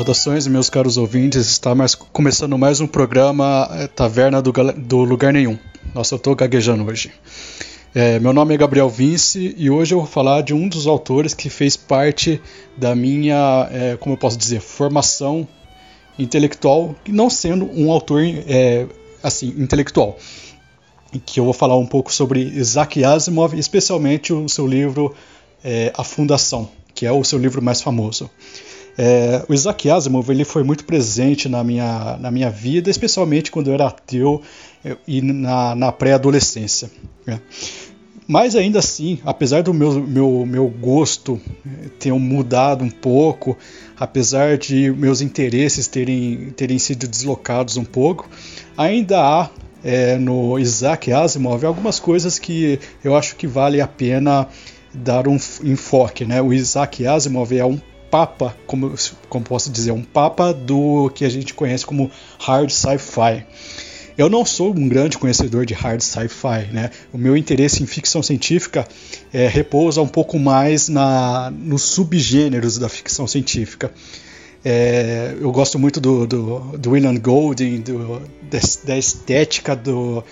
Saudações, 0.00 0.46
meus 0.46 0.70
caros 0.70 0.96
ouvintes. 0.96 1.46
Está 1.46 1.74
mais, 1.74 1.94
começando 1.94 2.56
mais 2.56 2.80
um 2.80 2.86
programa 2.86 3.68
é, 3.72 3.86
Taverna 3.86 4.40
do, 4.40 4.50
do, 4.50 5.04
Lugar 5.04 5.30
Nenhum. 5.30 5.58
Nossa, 5.94 6.14
eu 6.14 6.16
estou 6.16 6.34
gaguejando 6.34 6.86
hoje. 6.86 7.12
É, 7.94 8.18
meu 8.18 8.32
nome 8.32 8.54
é 8.54 8.56
Gabriel 8.56 8.88
Vince 8.88 9.54
e 9.58 9.68
hoje 9.68 9.92
eu 9.92 9.98
vou 9.98 10.06
falar 10.06 10.40
de 10.40 10.54
um 10.54 10.66
dos 10.70 10.86
autores 10.86 11.34
que 11.34 11.50
fez 11.50 11.76
parte 11.76 12.40
da 12.78 12.94
minha, 12.94 13.68
é, 13.70 13.96
como 13.98 14.14
eu 14.14 14.18
posso 14.18 14.38
dizer, 14.38 14.62
formação 14.62 15.46
intelectual, 16.18 16.94
não 17.06 17.28
sendo 17.28 17.70
um 17.70 17.92
autor 17.92 18.22
é, 18.24 18.86
assim 19.22 19.48
intelectual. 19.58 20.16
Que 21.26 21.40
eu 21.40 21.44
vou 21.44 21.52
falar 21.52 21.76
um 21.76 21.86
pouco 21.86 22.10
sobre 22.10 22.40
Isaac 22.40 23.04
Asimov, 23.04 23.52
especialmente 23.52 24.32
o 24.32 24.48
seu 24.48 24.66
livro 24.66 25.14
A 25.92 26.02
Fundação, 26.02 26.70
que 26.94 27.04
é 27.04 27.12
o 27.12 27.22
seu 27.22 27.38
livro 27.38 27.60
mais 27.60 27.82
famoso. 27.82 28.30
É, 28.98 29.44
o 29.48 29.54
Isaac 29.54 29.88
Asimov 29.88 30.30
ele 30.30 30.44
foi 30.44 30.62
muito 30.62 30.84
presente 30.84 31.48
na 31.48 31.64
minha, 31.64 32.16
na 32.18 32.30
minha 32.30 32.50
vida, 32.50 32.90
especialmente 32.90 33.50
quando 33.50 33.68
eu 33.68 33.74
era 33.74 33.86
ateu 33.86 34.42
é, 34.84 34.96
e 35.06 35.22
na, 35.22 35.74
na 35.74 35.92
pré-adolescência. 35.92 36.90
Né? 37.26 37.40
Mas 38.26 38.54
ainda 38.54 38.78
assim, 38.78 39.18
apesar 39.24 39.62
do 39.62 39.74
meu, 39.74 40.06
meu, 40.06 40.46
meu 40.46 40.68
gosto 40.68 41.40
é, 41.66 41.88
ter 41.98 42.12
mudado 42.12 42.84
um 42.84 42.90
pouco, 42.90 43.56
apesar 43.98 44.56
de 44.56 44.90
meus 44.92 45.20
interesses 45.20 45.88
terem, 45.88 46.52
terem 46.56 46.78
sido 46.78 47.08
deslocados 47.08 47.76
um 47.76 47.84
pouco, 47.84 48.28
ainda 48.76 49.20
há 49.20 49.50
é, 49.82 50.16
no 50.16 50.58
Isaac 50.58 51.12
Asimov 51.12 51.64
algumas 51.64 51.98
coisas 51.98 52.38
que 52.38 52.78
eu 53.02 53.16
acho 53.16 53.34
que 53.34 53.46
vale 53.46 53.80
a 53.80 53.88
pena 53.88 54.46
dar 54.94 55.26
um 55.26 55.36
enfoque. 55.64 56.24
Né? 56.24 56.40
O 56.40 56.52
Isaac 56.52 57.06
Asimov 57.06 57.52
é 57.52 57.64
um 57.64 57.80
papa, 58.10 58.56
como, 58.66 58.94
como 59.28 59.44
posso 59.44 59.70
dizer, 59.70 59.92
um 59.92 60.02
papa 60.02 60.52
do 60.52 61.10
que 61.14 61.24
a 61.24 61.28
gente 61.28 61.54
conhece 61.54 61.86
como 61.86 62.10
hard 62.38 62.70
sci-fi. 62.70 63.46
Eu 64.18 64.28
não 64.28 64.44
sou 64.44 64.76
um 64.76 64.88
grande 64.88 65.16
conhecedor 65.16 65.64
de 65.64 65.72
hard 65.72 66.02
sci-fi, 66.02 66.68
né? 66.72 66.90
O 67.12 67.16
meu 67.16 67.36
interesse 67.36 67.82
em 67.82 67.86
ficção 67.86 68.22
científica 68.22 68.86
é, 69.32 69.46
repousa 69.46 70.02
um 70.02 70.08
pouco 70.08 70.38
mais 70.38 70.88
na, 70.88 71.50
nos 71.50 71.82
subgêneros 71.82 72.76
da 72.76 72.88
ficção 72.88 73.26
científica. 73.26 73.90
É, 74.62 75.34
eu 75.40 75.50
gosto 75.50 75.78
muito 75.78 76.00
do, 76.00 76.26
do, 76.26 76.58
do 76.76 76.90
William 76.90 77.16
Golding, 77.16 77.80
do, 77.80 78.20
da 78.84 78.98
estética 78.98 79.74
do, 79.74 80.22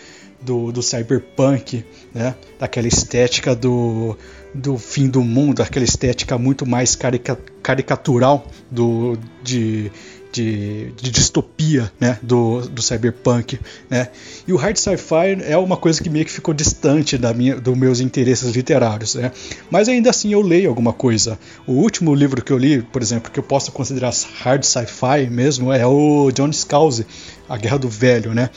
do, 0.42 0.70
do 0.70 0.82
cyberpunk, 0.82 1.84
né? 2.14 2.34
daquela 2.58 2.86
estética 2.86 3.54
do, 3.54 4.18
do 4.58 4.76
fim 4.76 5.08
do 5.08 5.22
mundo, 5.22 5.62
aquela 5.62 5.84
estética 5.84 6.36
muito 6.36 6.66
mais 6.66 6.96
carica, 6.96 7.38
caricatural 7.62 8.46
do, 8.70 9.16
de, 9.42 9.90
de, 10.32 10.92
de, 10.92 11.10
distopia 11.10 11.90
né, 12.00 12.18
do, 12.22 12.62
do 12.68 12.82
cyberpunk. 12.82 13.58
Né? 13.88 14.08
E 14.46 14.52
o 14.52 14.56
hard 14.56 14.76
sci-fi 14.76 15.38
é 15.44 15.56
uma 15.56 15.76
coisa 15.76 16.02
que 16.02 16.10
meio 16.10 16.24
que 16.24 16.32
ficou 16.32 16.52
distante 16.52 17.16
da 17.16 17.32
minha, 17.32 17.56
dos 17.56 17.76
meus 17.76 18.00
interesses 18.00 18.54
literários. 18.54 19.14
Né? 19.14 19.30
Mas 19.70 19.88
ainda 19.88 20.10
assim 20.10 20.32
eu 20.32 20.42
leio 20.42 20.68
alguma 20.68 20.92
coisa. 20.92 21.38
O 21.66 21.72
último 21.72 22.14
livro 22.14 22.42
que 22.42 22.52
eu 22.52 22.58
li, 22.58 22.82
por 22.82 23.00
exemplo, 23.00 23.30
que 23.30 23.38
eu 23.38 23.44
posso 23.44 23.70
considerar 23.72 24.12
hard 24.42 24.64
sci-fi 24.64 25.28
mesmo, 25.30 25.72
é 25.72 25.86
o 25.86 26.30
John 26.32 26.52
Scalzi, 26.52 27.06
A 27.48 27.56
Guerra 27.56 27.78
do 27.78 27.88
Velho. 27.88 28.34
Né? 28.34 28.50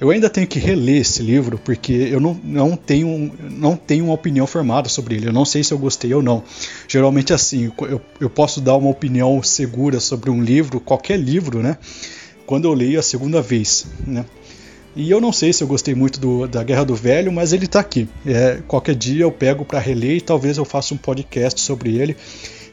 Eu 0.00 0.10
ainda 0.10 0.30
tenho 0.30 0.46
que 0.46 0.60
reler 0.60 1.00
esse 1.00 1.22
livro 1.22 1.58
porque 1.58 1.92
eu 1.92 2.20
não, 2.20 2.38
não, 2.44 2.76
tenho, 2.76 3.32
não 3.50 3.76
tenho 3.76 4.04
uma 4.04 4.14
opinião 4.14 4.46
formada 4.46 4.88
sobre 4.88 5.16
ele. 5.16 5.28
Eu 5.28 5.32
não 5.32 5.44
sei 5.44 5.64
se 5.64 5.72
eu 5.72 5.78
gostei 5.78 6.14
ou 6.14 6.22
não. 6.22 6.42
Geralmente, 6.86 7.32
assim, 7.32 7.72
eu, 7.80 8.00
eu 8.20 8.30
posso 8.30 8.60
dar 8.60 8.76
uma 8.76 8.90
opinião 8.90 9.42
segura 9.42 9.98
sobre 9.98 10.30
um 10.30 10.40
livro, 10.40 10.78
qualquer 10.78 11.18
livro, 11.18 11.60
né? 11.60 11.76
Quando 12.46 12.66
eu 12.66 12.74
leio 12.74 13.00
a 13.00 13.02
segunda 13.02 13.42
vez, 13.42 13.86
né? 14.06 14.24
E 14.94 15.10
eu 15.10 15.20
não 15.20 15.32
sei 15.32 15.52
se 15.52 15.62
eu 15.62 15.68
gostei 15.68 15.94
muito 15.94 16.18
do, 16.18 16.46
da 16.46 16.62
Guerra 16.62 16.84
do 16.84 16.94
Velho, 16.94 17.30
mas 17.30 17.52
ele 17.52 17.66
está 17.66 17.80
aqui. 17.80 18.08
É, 18.26 18.60
qualquer 18.66 18.94
dia 18.94 19.22
eu 19.22 19.32
pego 19.32 19.64
para 19.64 19.78
reler 19.78 20.16
e 20.16 20.20
talvez 20.20 20.58
eu 20.58 20.64
faça 20.64 20.94
um 20.94 20.96
podcast 20.96 21.60
sobre 21.60 21.96
ele. 21.96 22.16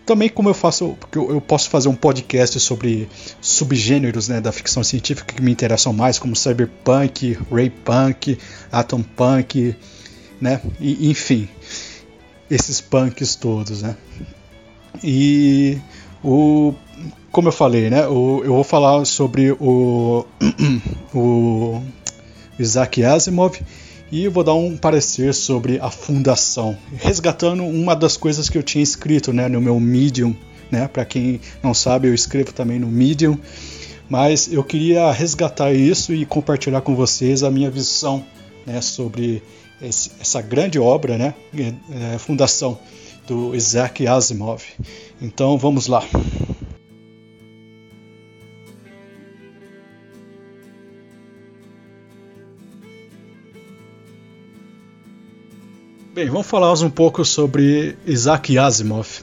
Também 0.05 0.29
como 0.29 0.49
eu 0.49 0.53
faço, 0.53 0.95
porque 0.99 1.17
eu, 1.17 1.41
posso 1.41 1.67
fazer 1.69 1.89
um 1.89 1.95
podcast 1.95 2.59
sobre 2.59 3.09
subgêneros 3.41 4.27
né, 4.27 4.39
da 4.39 4.51
ficção 4.51 4.83
científica 4.83 5.33
que 5.33 5.41
me 5.41 5.51
interessam 5.51 5.91
mais, 5.91 6.19
como 6.19 6.35
cyberpunk, 6.35 7.37
raypunk, 7.51 8.37
atom 8.71 9.01
punk, 9.01 9.75
né, 10.39 10.61
e, 10.79 11.09
enfim, 11.09 11.49
esses 12.51 12.79
punks 12.79 13.35
todos, 13.35 13.81
né. 13.81 13.97
E 15.03 15.79
o, 16.23 16.75
como 17.31 17.47
eu 17.47 17.51
falei, 17.51 17.89
né, 17.89 18.07
o, 18.07 18.41
eu 18.43 18.53
vou 18.53 18.63
falar 18.63 19.03
sobre 19.05 19.53
o, 19.53 20.23
o 21.15 21.81
Isaac 22.59 23.03
Asimov 23.03 23.59
e 24.11 24.27
vou 24.27 24.43
dar 24.43 24.53
um 24.53 24.77
parecer 24.77 25.33
sobre 25.33 25.79
a 25.79 25.89
fundação, 25.89 26.77
resgatando 26.97 27.63
uma 27.63 27.95
das 27.95 28.17
coisas 28.17 28.49
que 28.49 28.57
eu 28.57 28.63
tinha 28.63 28.83
escrito 28.83 29.33
né, 29.33 29.47
no 29.47 29.59
meu 29.59 29.79
Medium. 29.79 30.35
Né? 30.71 30.87
Para 30.87 31.05
quem 31.05 31.39
não 31.63 31.73
sabe, 31.73 32.07
eu 32.07 32.13
escrevo 32.13 32.53
também 32.53 32.79
no 32.79 32.87
Medium, 32.87 33.37
mas 34.09 34.51
eu 34.51 34.63
queria 34.63 35.11
resgatar 35.11 35.73
isso 35.73 36.13
e 36.13 36.25
compartilhar 36.25 36.81
com 36.81 36.95
vocês 36.95 37.43
a 37.43 37.51
minha 37.51 37.69
visão 37.69 38.23
né, 38.65 38.81
sobre 38.81 39.41
esse, 39.81 40.11
essa 40.19 40.41
grande 40.41 40.79
obra, 40.79 41.17
né, 41.17 41.33
é, 41.53 42.17
fundação 42.17 42.77
do 43.27 43.55
Isaac 43.55 44.05
Asimov. 44.07 44.63
Então 45.21 45.57
vamos 45.57 45.87
lá. 45.87 46.03
Bem, 56.15 56.29
vamos 56.29 56.47
falar 56.47 56.71
um 56.81 56.89
pouco 56.89 57.25
sobre 57.25 57.97
Isaac 58.05 58.57
Asimov. 58.57 59.19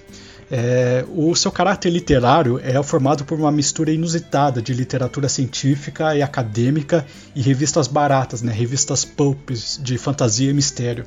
É, 0.51 1.07
o 1.09 1.35
seu 1.35 1.51
caráter 1.51 1.89
literário 1.89 2.61
é 2.63 2.83
formado 2.83 3.25
por 3.25 3.39
uma 3.39 3.51
mistura 3.51 3.91
inusitada 3.91 4.61
de 4.61 4.75
literatura 4.75 5.27
científica 5.27 6.15
e 6.15 6.21
acadêmica 6.21 7.07
e 7.35 7.41
revistas 7.41 7.89
baratas, 7.89 8.43
né, 8.43 8.53
revistas 8.53 9.07
pulps 9.07 9.81
de 9.83 9.97
fantasia 9.97 10.51
e 10.51 10.53
mistério. 10.53 11.07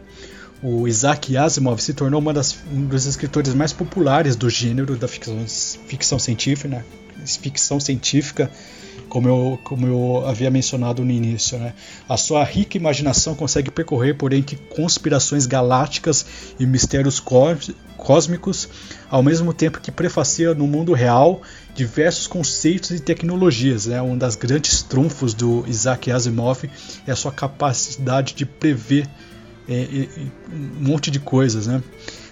O 0.63 0.87
Isaac 0.87 1.37
Asimov 1.37 1.79
se 1.79 1.93
tornou 1.93 2.19
das, 2.33 2.57
um 2.73 2.87
dos 2.87 3.05
escritores 3.05 3.53
mais 3.53 3.71
populares 3.71 4.35
do 4.35 4.49
gênero 4.49 4.95
da 4.95 5.07
ficção, 5.07 5.37
ficção 5.85 6.17
científica, 6.17 6.67
né, 6.67 6.83
ficção 7.25 7.79
científica 7.79 8.51
como 9.09 9.27
eu, 9.27 9.59
como 9.63 9.87
eu 9.87 10.27
havia 10.27 10.49
mencionado 10.49 11.03
no 11.03 11.11
início. 11.11 11.57
Né? 11.57 11.73
A 12.07 12.17
sua 12.17 12.43
rica 12.43 12.77
imaginação 12.77 13.35
consegue 13.35 13.71
percorrer 13.71 14.15
por 14.15 14.33
entre 14.33 14.55
conspirações 14.55 15.45
galácticas 15.45 16.25
e 16.59 16.65
mistérios 16.65 17.21
cósmicos, 17.97 18.69
ao 19.09 19.23
mesmo 19.23 19.53
tempo 19.53 19.79
que 19.79 19.91
prefacia 19.91 20.53
no 20.53 20.67
mundo 20.67 20.93
real 20.93 21.41
diversos 21.73 22.27
conceitos 22.27 22.91
e 22.91 22.99
tecnologias. 22.99 23.85
Né? 23.85 24.01
Um 24.01 24.17
das 24.17 24.35
grandes 24.35 24.81
trunfos 24.81 25.33
do 25.33 25.63
Isaac 25.67 26.11
Asimov 26.11 26.63
é 27.05 27.11
a 27.11 27.15
sua 27.15 27.31
capacidade 27.31 28.33
de 28.33 28.45
prever 28.45 29.07
é, 29.67 29.73
é, 29.73 30.07
um 30.53 30.89
monte 30.89 31.09
de 31.09 31.19
coisas. 31.19 31.67
Né? 31.67 31.81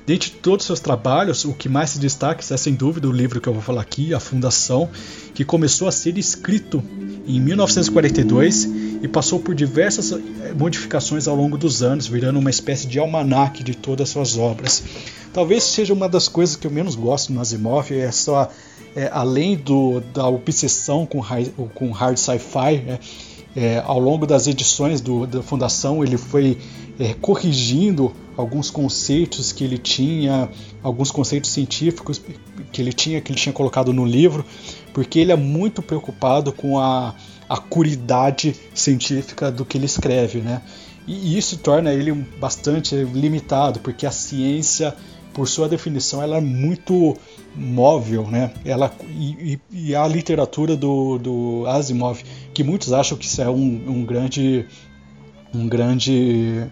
Dentre 0.05 0.31
todos 0.31 0.63
os 0.63 0.67
seus 0.67 0.79
trabalhos, 0.81 1.45
o 1.45 1.53
que 1.53 1.69
mais 1.69 1.91
se 1.91 1.99
destaca 1.99 2.43
é 2.53 2.57
sem 2.57 2.73
dúvida 2.73 3.07
o 3.07 3.11
livro 3.11 3.39
que 3.39 3.47
eu 3.47 3.53
vou 3.53 3.61
falar 3.61 3.81
aqui, 3.81 4.13
A 4.13 4.19
Fundação, 4.19 4.89
que 5.33 5.45
começou 5.45 5.87
a 5.87 5.93
ser 5.93 6.17
escrito 6.17 6.83
em 7.25 7.39
1942 7.39 8.65
e 9.01 9.07
passou 9.07 9.39
por 9.39 9.55
diversas 9.55 10.11
eh, 10.11 10.53
modificações 10.57 11.25
ao 11.25 11.35
longo 11.35 11.57
dos 11.57 11.81
anos, 11.81 12.05
virando 12.05 12.37
uma 12.37 12.49
espécie 12.49 12.85
de 12.85 12.99
almanaque 12.99 13.63
de 13.63 13.75
todas 13.75 14.09
as 14.09 14.09
suas 14.09 14.37
obras. 14.37 14.83
Talvez 15.31 15.63
seja 15.63 15.93
uma 15.93 16.09
das 16.09 16.27
coisas 16.27 16.57
que 16.57 16.67
eu 16.67 16.71
menos 16.71 16.95
gosto 16.95 17.31
no 17.31 17.39
Asimov, 17.39 17.89
é 17.91 18.11
só, 18.11 18.51
é, 18.93 19.09
além 19.11 19.55
do, 19.55 20.01
da 20.13 20.27
obsessão 20.27 21.05
com, 21.05 21.21
com 21.73 21.91
hard 21.91 22.17
sci-fi, 22.17 22.75
é, 22.87 22.99
é, 23.55 23.81
ao 23.85 23.99
longo 23.99 24.25
das 24.25 24.47
edições 24.47 24.99
do, 24.99 25.27
da 25.27 25.43
Fundação, 25.43 26.03
ele 26.03 26.17
foi 26.17 26.57
é, 26.99 27.13
corrigindo 27.13 28.11
alguns 28.35 28.69
conceitos 28.69 29.51
que 29.51 29.63
ele 29.63 29.77
tinha, 29.77 30.49
alguns 30.81 31.11
conceitos 31.11 31.51
científicos 31.51 32.21
que 32.71 32.81
ele 32.81 32.91
tinha, 32.91 33.21
que 33.21 33.31
ele 33.31 33.39
tinha 33.39 33.53
colocado 33.53 33.93
no 33.93 34.05
livro, 34.05 34.43
porque 34.91 35.19
ele 35.19 35.31
é 35.31 35.35
muito 35.35 35.81
preocupado 35.81 36.51
com 36.51 36.79
a, 36.79 37.13
a 37.47 37.57
curidade 37.57 38.55
científica 38.73 39.51
do 39.51 39.63
que 39.63 39.77
ele 39.77 39.85
escreve, 39.85 40.39
né? 40.39 40.61
E 41.05 41.37
isso 41.37 41.57
torna 41.57 41.93
ele 41.93 42.11
bastante 42.11 42.95
limitado, 42.95 43.79
porque 43.81 44.05
a 44.05 44.11
ciência, 44.11 44.95
por 45.33 45.47
sua 45.47 45.67
definição, 45.67 46.21
ela 46.21 46.37
é 46.37 46.41
muito 46.41 47.17
móvel, 47.55 48.27
né? 48.27 48.53
Ela, 48.63 48.93
e, 49.09 49.59
e 49.71 49.95
a 49.95 50.07
literatura 50.07 50.75
do, 50.75 51.17
do 51.17 51.65
Asimov, 51.67 52.21
que 52.53 52.63
muitos 52.63 52.93
acham 52.93 53.17
que 53.17 53.25
isso 53.25 53.41
é 53.41 53.49
um, 53.49 53.83
um 53.87 54.05
grande, 54.05 54.67
um 55.53 55.67
grande 55.67 56.65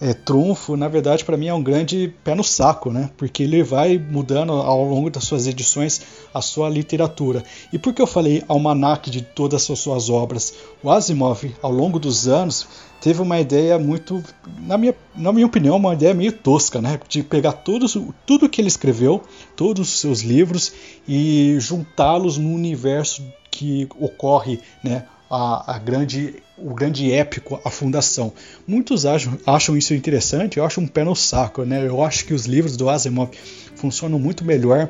é, 0.00 0.14
trunfo, 0.14 0.76
na 0.76 0.86
verdade, 0.86 1.24
para 1.24 1.36
mim 1.36 1.48
é 1.48 1.54
um 1.54 1.62
grande 1.62 2.14
pé 2.22 2.34
no 2.34 2.44
saco, 2.44 2.90
né? 2.90 3.10
Porque 3.16 3.42
ele 3.42 3.62
vai 3.62 3.98
mudando 3.98 4.52
ao 4.52 4.84
longo 4.84 5.10
das 5.10 5.24
suas 5.24 5.46
edições 5.46 6.00
a 6.32 6.40
sua 6.40 6.68
literatura. 6.68 7.42
E 7.72 7.78
por 7.78 7.92
que 7.92 8.00
eu 8.00 8.06
falei 8.06 8.44
almanac 8.46 9.10
de 9.10 9.22
todas 9.22 9.68
as 9.68 9.78
suas 9.78 10.08
obras? 10.08 10.54
O 10.82 10.90
Asimov, 10.90 11.44
ao 11.60 11.72
longo 11.72 11.98
dos 11.98 12.28
anos, 12.28 12.68
teve 13.00 13.20
uma 13.20 13.40
ideia 13.40 13.76
muito, 13.76 14.22
na 14.60 14.78
minha, 14.78 14.94
na 15.16 15.32
minha 15.32 15.46
opinião, 15.46 15.76
uma 15.76 15.94
ideia 15.94 16.14
meio 16.14 16.32
tosca, 16.32 16.80
né? 16.80 17.00
De 17.08 17.24
pegar 17.24 17.52
todos, 17.52 17.96
tudo 18.24 18.48
que 18.48 18.60
ele 18.60 18.68
escreveu, 18.68 19.22
todos 19.56 19.88
os 19.88 19.98
seus 19.98 20.20
livros, 20.20 20.72
e 21.08 21.56
juntá-los 21.58 22.38
no 22.38 22.50
universo 22.54 23.22
que 23.50 23.88
ocorre, 23.98 24.60
né? 24.84 25.06
A, 25.30 25.74
a, 25.74 25.78
grande, 25.78 26.36
o 26.56 26.72
grande 26.72 27.12
épico, 27.12 27.60
a 27.64 27.70
fundação. 27.70 28.32
Muitos 28.66 29.04
acham, 29.04 29.38
acham 29.46 29.76
isso 29.76 29.92
interessante, 29.92 30.56
eu 30.56 30.64
acho 30.64 30.80
um 30.80 30.86
pé 30.86 31.04
no 31.04 31.14
saco, 31.14 31.64
né? 31.64 31.86
Eu 31.86 32.02
acho 32.02 32.24
que 32.24 32.32
os 32.32 32.46
livros 32.46 32.76
do 32.76 32.88
Asimov 32.88 33.30
funcionam 33.74 34.18
muito 34.18 34.44
melhor 34.44 34.88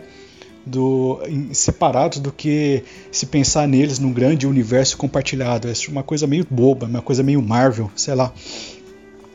do, 0.64 1.20
separados 1.52 2.20
do 2.20 2.30
que 2.30 2.84
se 3.10 3.26
pensar 3.26 3.66
neles 3.66 3.98
num 3.98 4.12
grande 4.12 4.46
universo 4.46 4.96
compartilhado. 4.96 5.68
É 5.68 5.72
uma 5.88 6.02
coisa 6.02 6.26
meio 6.26 6.46
boba, 6.48 6.86
uma 6.86 7.02
coisa 7.02 7.22
meio 7.22 7.42
Marvel, 7.42 7.90
sei 7.96 8.14
lá. 8.14 8.32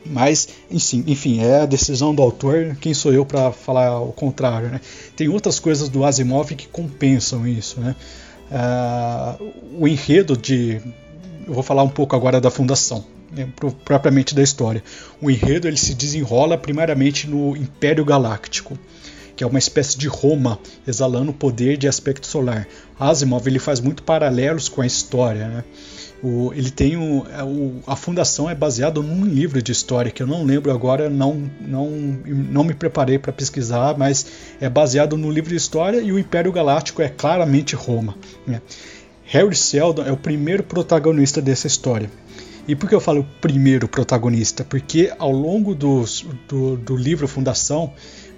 Mas, 0.05 0.49
enfim, 0.69 1.03
enfim, 1.07 1.41
é 1.41 1.61
a 1.61 1.65
decisão 1.65 2.13
do 2.13 2.21
autor, 2.21 2.75
quem 2.81 2.93
sou 2.93 3.13
eu 3.13 3.25
para 3.25 3.51
falar 3.51 4.01
o 4.01 4.11
contrário, 4.11 4.69
né? 4.69 4.81
Tem 5.15 5.29
outras 5.29 5.59
coisas 5.59 5.87
do 5.87 6.03
Asimov 6.03 6.53
que 6.55 6.67
compensam 6.67 7.47
isso, 7.47 7.79
né? 7.79 7.95
Uh, 8.53 9.51
o 9.79 9.87
enredo 9.87 10.37
de. 10.37 10.79
Eu 11.47 11.53
vou 11.55 11.63
falar 11.63 11.81
um 11.81 11.89
pouco 11.89 12.15
agora 12.15 12.39
da 12.39 12.51
fundação, 12.51 13.03
né, 13.31 13.49
propriamente 13.83 14.35
da 14.35 14.43
história. 14.43 14.83
O 15.19 15.29
enredo 15.31 15.67
ele 15.67 15.75
se 15.75 15.95
desenrola 15.95 16.55
primariamente 16.55 17.27
no 17.27 17.57
Império 17.57 18.05
Galáctico, 18.05 18.77
que 19.35 19.43
é 19.43 19.47
uma 19.47 19.57
espécie 19.57 19.97
de 19.97 20.07
Roma 20.07 20.59
exalando 20.87 21.33
poder 21.33 21.77
de 21.77 21.87
aspecto 21.87 22.27
solar. 22.27 22.67
Asimov 22.99 23.47
ele 23.47 23.59
faz 23.59 23.79
muito 23.79 24.03
paralelos 24.03 24.69
com 24.69 24.81
a 24.81 24.85
história. 24.85 25.47
Né? 25.47 25.63
O, 26.23 26.53
ele 26.53 26.71
tem 26.71 26.95
é, 26.95 27.43
o, 27.43 27.81
a 27.85 27.97
fundação 27.97 28.49
é 28.49 28.55
baseada 28.55 29.01
num 29.01 29.25
livro 29.25 29.61
de 29.61 29.73
história 29.73 30.09
que 30.09 30.23
eu 30.23 30.27
não 30.27 30.45
lembro 30.45 30.71
agora, 30.71 31.09
não, 31.09 31.51
não, 31.59 31.89
não 31.89 32.63
me 32.63 32.73
preparei 32.73 33.19
para 33.19 33.33
pesquisar, 33.33 33.97
mas 33.97 34.25
é 34.61 34.69
baseado 34.69 35.17
no 35.17 35.29
livro 35.29 35.49
de 35.49 35.57
história 35.57 35.99
e 35.99 36.13
o 36.13 36.17
Império 36.17 36.51
Galáctico 36.51 37.01
é 37.01 37.09
claramente 37.09 37.75
Roma. 37.75 38.15
Né? 38.47 38.61
Harry 39.25 39.55
Seldon 39.55 40.03
é 40.03 40.13
o 40.13 40.17
primeiro 40.17 40.63
protagonista 40.63 41.41
dessa 41.41 41.67
história. 41.67 42.09
E 42.65 42.73
por 42.75 42.87
que 42.87 42.95
eu 42.95 43.01
falo 43.01 43.27
primeiro 43.41 43.89
protagonista? 43.89 44.63
Porque 44.63 45.11
ao 45.19 45.31
longo 45.31 45.75
do, 45.75 46.05
do, 46.47 46.77
do 46.77 46.95
livro 46.95 47.27
Fundação, 47.27 47.91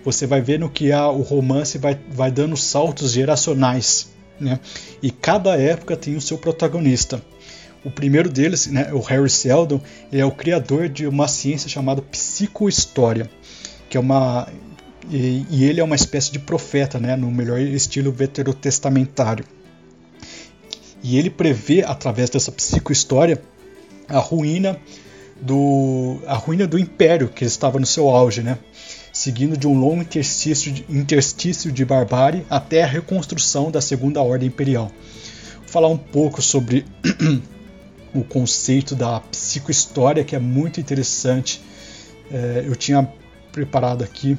você 0.04 0.26
vai 0.26 0.42
vendo 0.42 0.68
que 0.70 0.92
a, 0.92 1.08
o 1.08 1.22
romance 1.22 1.78
vai, 1.78 2.00
vai 2.10 2.32
dando 2.32 2.58
saltos 2.58 3.12
geracionais. 3.12 4.10
Né? 4.40 4.60
E 5.02 5.12
cada 5.12 5.56
época 5.56 5.96
tem 5.96 6.16
o 6.16 6.22
seu 6.22 6.38
protagonista. 6.38 7.22
O 7.86 7.92
primeiro 7.92 8.30
deles, 8.30 8.66
né, 8.66 8.92
o 8.92 9.00
Harry 9.00 9.30
Seldon, 9.30 9.80
ele 10.12 10.20
é 10.20 10.26
o 10.26 10.32
criador 10.32 10.90
de 10.90 11.06
uma 11.06 11.28
ciência 11.28 11.70
chamada 11.70 12.02
psicohistória, 12.02 13.30
que 13.88 13.96
é 13.96 14.00
uma 14.00 14.48
e, 15.10 15.46
e, 15.52 15.64
ele 15.64 15.80
é 15.80 15.84
uma 15.84 15.96
espécie 15.96 16.32
de 16.32 16.40
profeta, 16.40 17.00
né, 17.00 17.16
no 17.16 17.30
melhor 17.30 17.60
estilo 17.60 18.12
veterotestamentário. 18.12 19.46
E 21.04 21.20
ele 21.20 21.30
prevê 21.30 21.84
através 21.84 22.32
dessa 22.32 22.52
psicohistória 22.52 23.40
a 24.10 24.18
ruína 24.18 24.80
do 25.40 26.20
a 26.26 26.34
ruína 26.34 26.66
do 26.66 26.80
império 26.80 27.28
que 27.28 27.46
estava 27.46 27.80
no 27.80 27.86
seu 27.86 28.10
auge, 28.10 28.42
né? 28.42 28.58
Seguindo 29.14 29.56
de 29.56 29.68
um 29.68 29.80
longo 29.80 30.02
interstício 30.02 30.72
de, 30.72 30.86
interstício 30.90 31.72
de 31.72 31.86
barbárie 31.86 32.44
até 32.50 32.84
a 32.84 32.88
reconstrução 32.88 33.70
da 33.70 33.82
Segunda 33.82 34.22
Ordem 34.22 34.48
Imperial. 34.48 34.92
Vou 35.60 35.68
falar 35.68 35.90
um 35.90 35.98
pouco 35.98 36.42
sobre 36.42 36.86
o 38.16 38.24
conceito 38.24 38.96
da 38.96 39.20
psicohistória, 39.20 40.24
que 40.24 40.36
é 40.36 40.40
muito 40.40 40.80
interessante. 40.80 41.62
É, 42.32 42.64
eu 42.66 42.76
tinha 42.76 43.08
preparado 43.52 44.04
aqui. 44.04 44.38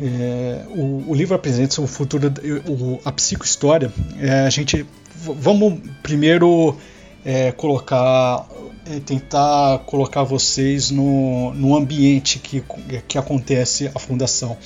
É, 0.00 0.64
o, 0.70 1.10
o, 1.10 1.14
livro 1.14 1.34
apresenta 1.34 1.80
o 1.82 1.86
futuro, 1.86 2.32
o, 2.66 3.00
a 3.04 3.10
psicohistória. 3.10 3.92
É, 4.20 4.46
a 4.46 4.50
gente 4.50 4.86
vamos 5.16 5.80
primeiro 6.02 6.76
é, 7.24 7.50
colocar, 7.52 8.46
é, 8.86 9.00
tentar 9.00 9.80
colocar 9.80 10.22
vocês 10.22 10.90
no, 10.90 11.52
no 11.54 11.76
ambiente 11.76 12.38
que, 12.38 12.62
que 13.06 13.18
acontece 13.18 13.90
a 13.92 13.98
fundação. 13.98 14.56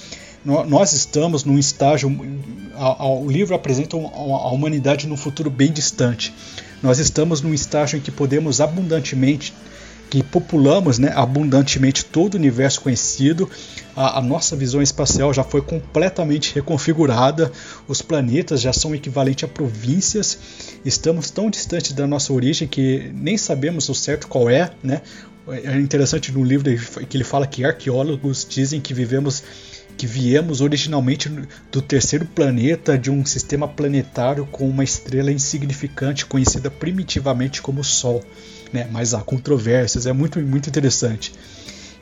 Nós 0.44 0.92
estamos 0.92 1.44
num 1.44 1.58
estágio. 1.58 2.08
O 3.00 3.30
livro 3.30 3.54
apresenta 3.54 3.96
a 3.96 4.50
humanidade 4.50 5.06
num 5.06 5.16
futuro 5.16 5.50
bem 5.50 5.70
distante 5.72 6.34
nós 6.82 6.98
estamos 6.98 7.40
num 7.40 7.54
estágio 7.54 7.96
em 7.96 8.00
que 8.00 8.10
podemos 8.10 8.60
abundantemente 8.60 9.54
que 10.10 10.22
populamos 10.22 10.98
né, 10.98 11.10
abundantemente 11.14 12.04
todo 12.04 12.34
o 12.34 12.36
universo 12.36 12.82
conhecido, 12.82 13.48
a, 13.96 14.18
a, 14.18 14.20
nossa 14.20 14.54
visão 14.54 14.82
espacial 14.82 15.32
já 15.32 15.42
foi 15.42 15.62
completamente 15.62 16.54
reconfigurada, 16.54 17.50
os 17.88 18.02
planetas 18.02 18.60
já 18.60 18.74
são 18.74 18.94
equivalentes 18.94 19.44
a 19.44 19.48
províncias, 19.48 20.38
estamos 20.84 21.30
tão 21.30 21.48
distantes 21.48 21.92
da 21.92 22.06
nossa 22.06 22.30
origem 22.30 22.68
que 22.68 23.10
nem 23.14 23.38
sabemos 23.38 23.88
o 23.88 23.94
certo 23.94 24.28
qual 24.28 24.50
é. 24.50 24.72
Né? 24.82 25.00
É 25.48 25.80
interessante 25.80 26.30
no 26.30 26.44
livro 26.44 26.70
que 27.06 27.16
ele 27.16 27.24
fala 27.24 27.46
que 27.46 27.64
arqueólogos 27.64 28.46
dizem 28.46 28.82
que 28.82 28.92
vivemos 28.92 29.42
que 30.02 30.06
viemos 30.08 30.60
originalmente 30.60 31.30
do 31.70 31.80
terceiro 31.80 32.26
planeta 32.26 32.98
de 32.98 33.08
um 33.08 33.24
sistema 33.24 33.68
planetário 33.68 34.44
com 34.46 34.68
uma 34.68 34.82
estrela 34.82 35.30
insignificante 35.30 36.26
conhecida 36.26 36.68
primitivamente 36.68 37.62
como 37.62 37.84
Sol. 37.84 38.20
Né? 38.72 38.88
Mas 38.90 39.14
há 39.14 39.20
controvérsias, 39.20 40.04
é 40.04 40.12
muito, 40.12 40.40
muito 40.40 40.68
interessante. 40.68 41.32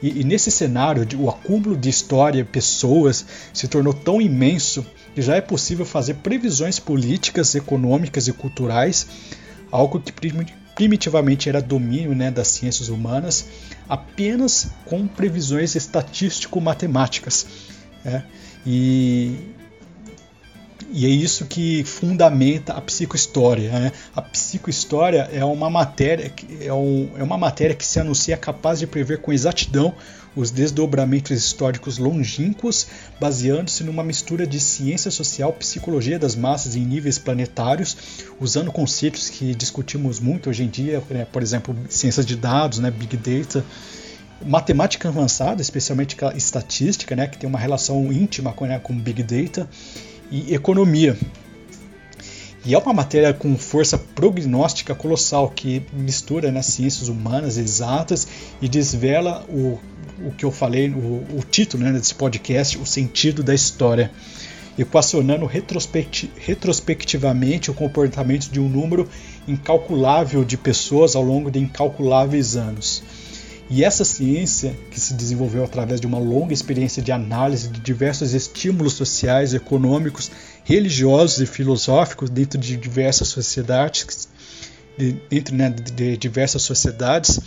E, 0.03 0.21
e 0.21 0.25
nesse 0.25 0.51
cenário, 0.51 1.07
o 1.19 1.29
acúmulo 1.29 1.77
de 1.77 1.91
história, 1.91 2.43
pessoas, 2.43 3.27
se 3.53 3.69
tornou 3.69 3.93
tão 3.93 4.19
imenso 4.19 4.83
que 5.15 5.21
já 5.21 5.37
é 5.37 5.43
possível 5.43 5.85
fazer 5.85 6.15
previsões 6.15 6.79
políticas, 6.79 7.55
econômicas 7.55 8.29
e 8.29 8.33
culturais, 8.33 9.07
algo 9.71 10.01
que 10.01 10.15
primitivamente 10.75 11.51
era 11.51 11.61
domínio 11.61 12.15
né, 12.15 12.31
das 12.31 12.49
ciências 12.49 12.89
humanas, 12.89 13.45
apenas 13.87 14.69
com 14.87 15.07
previsões 15.07 15.75
estatístico-matemáticas. 15.75 17.47
É? 18.05 18.23
E, 18.67 19.37
e 20.91 21.07
é 21.07 21.09
isso 21.09 21.47
que 21.47 21.85
fundamenta 21.85 22.73
a 22.73 22.81
psicohistória. 22.81 23.71
Né? 23.71 23.93
A 24.15 24.23
psicohistória 24.23 25.29
é 25.33 25.45
uma 25.45 25.71
matéria 25.71 26.33
é, 26.61 26.73
um, 26.73 27.11
é 27.17 27.23
uma 27.23 27.39
matéria 27.39 27.75
que 27.75 27.85
se 27.85 28.01
anuncia 28.01 28.37
capaz 28.37 28.79
de 28.79 28.87
prever 28.87 29.21
com 29.21 29.33
exatidão 29.33 29.95
os 30.35 30.51
desdobramentos 30.51 31.33
históricos 31.33 31.99
longínquos, 31.99 32.87
baseando-se 33.19 33.83
numa 33.83 34.05
mistura 34.05 34.47
de 34.47 34.61
ciência 34.61 35.11
social, 35.11 35.53
psicologia 35.53 36.19
das 36.19 36.37
massas 36.37 36.77
em 36.77 36.85
níveis 36.85 37.19
planetários, 37.19 37.97
usando 38.41 38.71
conceitos 38.71 39.29
que 39.29 39.55
discutimos 39.55 40.21
muito 40.21 40.49
hoje 40.49 40.63
em 40.63 40.69
dia, 40.69 41.03
né? 41.11 41.27
por 41.31 41.43
exemplo, 41.43 41.77
ciências 41.89 42.25
de 42.25 42.37
dados, 42.37 42.79
né? 42.79 42.91
big 42.91 43.17
data 43.17 43.65
matemática 44.45 45.09
avançada, 45.09 45.61
especialmente 45.61 46.17
estatística, 46.35 47.15
né, 47.15 47.27
que 47.27 47.39
tem 47.39 47.49
uma 47.49 47.59
relação 47.59 48.13
íntima 48.13 48.53
com, 48.53 48.67
né, 48.67 48.79
com 48.79 48.97
Big 48.99 49.23
Data, 49.23 49.69
e 50.31 50.55
economia. 50.55 51.17
E 52.65 52.75
é 52.75 52.79
uma 52.79 52.93
matéria 52.93 53.33
com 53.33 53.57
força 53.57 53.97
prognóstica 53.97 54.95
colossal, 54.95 55.49
que 55.49 55.83
mistura 55.93 56.53
né, 56.53 56.61
ciências 56.61 57.09
humanas 57.09 57.57
exatas 57.57 58.29
e 58.61 58.69
desvela 58.69 59.45
o, 59.49 59.79
o 60.27 60.31
que 60.37 60.45
eu 60.45 60.51
falei, 60.51 60.91
o, 60.91 61.25
o 61.39 61.43
título 61.51 61.83
né, 61.83 61.93
desse 61.93 62.15
podcast, 62.15 62.77
o 62.77 62.85
sentido 62.85 63.43
da 63.43 63.55
história, 63.55 64.11
equacionando 64.79 65.47
retrospecti 65.47 66.31
retrospectivamente 66.37 67.71
o 67.71 67.75
comportamento 67.75 68.51
de 68.51 68.61
um 68.61 68.69
número 68.69 69.09
incalculável 69.49 70.45
de 70.45 70.59
pessoas 70.59 71.17
ao 71.17 71.23
longo 71.23 71.51
de 71.51 71.59
incalculáveis 71.59 72.57
anos. 72.57 73.03
E 73.73 73.85
essa 73.85 74.05
ciência, 74.05 74.77
que 74.91 74.99
se 74.99 75.15
desenvolveu 75.15 75.63
através 75.63 76.01
de 76.01 76.07
uma 76.07 76.19
longa 76.19 76.53
experiência 76.53 77.01
de 77.01 77.13
análise 77.13 77.69
de 77.69 77.79
diversos 77.79 78.35
estímulos 78.35 78.95
sociais, 78.95 79.55
econômicos, 79.55 80.29
religiosos 80.65 81.39
e 81.39 81.47
filosóficos 81.47 82.29
dentro 82.29 82.59
de 82.59 82.77
diversas 82.77 83.29
sociedades, 83.29 84.29
dentro 85.29 85.55
né, 85.55 85.71
de 85.71 86.17
diversas 86.17 86.63
sociedades, 86.63 87.39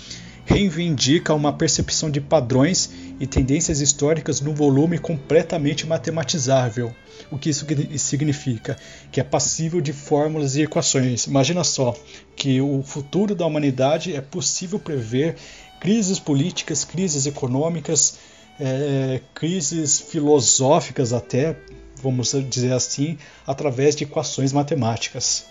reivindica 0.46 1.34
uma 1.34 1.54
percepção 1.54 2.10
de 2.10 2.20
padrões 2.20 2.90
e 3.20 3.28
tendências 3.28 3.80
históricas 3.80 4.42
num 4.42 4.54
volume 4.54 4.98
completamente 4.98 5.86
matematizável. 5.86 6.94
O 7.32 7.38
que 7.38 7.50
isso 7.50 7.66
significa? 7.98 8.78
Que 9.12 9.20
é 9.20 9.24
passível 9.24 9.80
de 9.80 9.94
fórmulas 9.94 10.56
e 10.56 10.64
equações. 10.64 11.26
Imagina 11.26 11.64
só 11.64 11.96
que 12.36 12.60
o 12.60 12.84
futuro 12.84 13.34
da 13.34 13.46
humanidade 13.46 14.16
é 14.16 14.22
possível 14.22 14.80
prever 14.80 15.36
crises 15.84 16.18
políticas, 16.18 16.86
crises 16.86 17.26
econômicas, 17.26 18.18
é, 18.58 19.20
crises 19.34 20.00
filosóficas 20.00 21.12
até, 21.12 21.58
vamos 22.02 22.34
dizer 22.50 22.72
assim, 22.72 23.18
através 23.46 23.94
de 23.94 24.06
equações 24.06 24.54
matemáticas. 24.54 25.46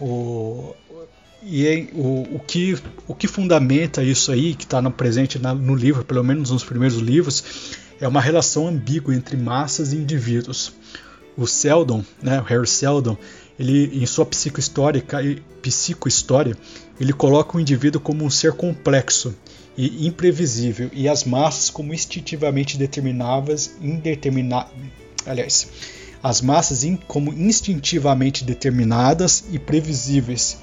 O, 0.00 0.74
e 1.44 1.88
o, 1.92 2.34
o, 2.34 2.40
que, 2.40 2.76
o 3.06 3.14
que 3.14 3.28
fundamenta 3.28 4.02
isso 4.02 4.32
aí, 4.32 4.56
que 4.56 4.64
está 4.64 4.82
presente 4.90 5.38
na, 5.38 5.54
no 5.54 5.76
livro, 5.76 6.04
pelo 6.04 6.24
menos 6.24 6.50
nos 6.50 6.64
primeiros 6.64 6.98
livros, 6.98 7.78
é 8.00 8.08
uma 8.08 8.20
relação 8.20 8.66
ambígua 8.66 9.14
entre 9.14 9.36
massas 9.36 9.92
e 9.92 9.96
indivíduos. 9.96 10.72
O 11.36 11.46
Seldon, 11.46 12.04
né, 12.20 12.40
o 12.40 12.44
Harry 12.44 12.66
Seldon, 12.66 13.16
ele, 13.56 14.02
em 14.02 14.04
sua 14.04 14.26
psicohistória, 14.26 15.04
psicohistória, 15.62 16.56
ele 17.00 17.12
coloca 17.12 17.56
o 17.56 17.60
indivíduo 17.60 18.00
como 18.00 18.24
um 18.24 18.30
ser 18.30 18.52
complexo 18.52 19.32
e 19.76 20.06
imprevisível 20.06 20.90
e 20.92 21.08
as 21.08 21.24
massas 21.24 21.70
como 21.70 21.94
instintivamente 21.94 22.76
determináveis, 22.76 23.76
indeterminadas, 23.80 24.70
aliás, 25.26 25.68
as 26.22 26.40
massas 26.40 26.84
como 27.06 27.32
instintivamente 27.32 28.44
determinadas 28.44 29.44
e 29.50 29.58
previsíveis. 29.58 30.58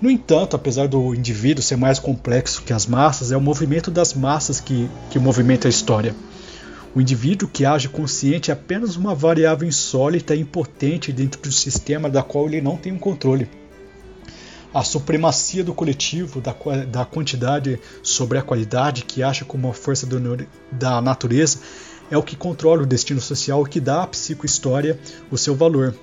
No 0.00 0.10
entanto, 0.10 0.56
apesar 0.56 0.88
do 0.88 1.14
indivíduo 1.14 1.62
ser 1.62 1.76
mais 1.76 1.98
complexo 1.98 2.62
que 2.62 2.72
as 2.72 2.86
massas, 2.86 3.30
é 3.30 3.36
o 3.36 3.40
movimento 3.40 3.90
das 3.90 4.12
massas 4.12 4.60
que, 4.60 4.88
que 5.10 5.18
movimenta 5.18 5.68
a 5.68 5.70
história. 5.70 6.14
O 6.94 7.00
indivíduo 7.00 7.48
que 7.48 7.64
age 7.64 7.88
consciente 7.88 8.50
é 8.50 8.54
apenas 8.54 8.96
uma 8.96 9.14
variável 9.14 9.66
insólita 9.66 10.34
e 10.34 10.40
impotente 10.40 11.12
dentro 11.12 11.40
do 11.40 11.50
sistema 11.50 12.10
da 12.10 12.22
qual 12.22 12.46
ele 12.46 12.60
não 12.60 12.76
tem 12.76 12.92
um 12.92 12.98
controle. 12.98 13.48
A 14.74 14.82
supremacia 14.82 15.62
do 15.62 15.72
coletivo, 15.72 16.40
da, 16.40 16.52
da 16.84 17.04
quantidade 17.04 17.78
sobre 18.02 18.38
a 18.38 18.42
qualidade, 18.42 19.04
que 19.04 19.22
acha 19.22 19.44
como 19.44 19.68
uma 19.68 19.74
força 19.74 20.04
do, 20.04 20.18
da 20.72 21.00
natureza, 21.00 21.60
é 22.10 22.18
o 22.18 22.22
que 22.22 22.34
controla 22.34 22.82
o 22.82 22.86
destino 22.86 23.20
social 23.20 23.64
e 23.64 23.68
que 23.68 23.78
dá 23.78 24.02
à 24.02 24.06
psicohistória 24.08 24.98
o 25.30 25.38
seu 25.38 25.54
valor. 25.54 25.94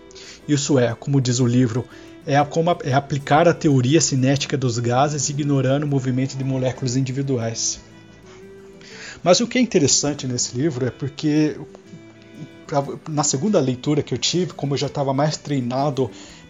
Isso 0.47 0.79
é, 0.79 0.95
como 0.95 1.19
diz 1.19 1.39
o 1.39 1.45
livro, 1.45 1.85
é, 2.25 2.37
a, 2.37 2.47
é 2.83 2.93
aplicar 2.93 3.45
a 3.47 3.53
teoria 3.53 3.99
cinética 3.99 4.57
dos 4.57 4.79
gases 4.79 5.27
ignorando 5.27 5.83
o 5.83 5.87
movimento 5.87 6.37
de 6.37 6.43
moléculas 6.43 6.95
individuais. 6.95 7.81
Mas 9.21 9.41
o 9.41 9.47
que 9.47 9.57
é 9.57 9.61
interessante 9.61 10.25
nesse 10.25 10.57
livro 10.57 10.85
é 10.85 10.89
porque 10.89 11.57
na 13.09 13.23
segunda 13.23 13.59
leitura 13.59 14.01
que 14.01 14.13
eu 14.13 14.17
tive, 14.17 14.53
como 14.53 14.73
eu 14.73 14.77
já 14.77 14.87
estava 14.87 15.13
mais 15.13 15.35
treinado 15.35 16.09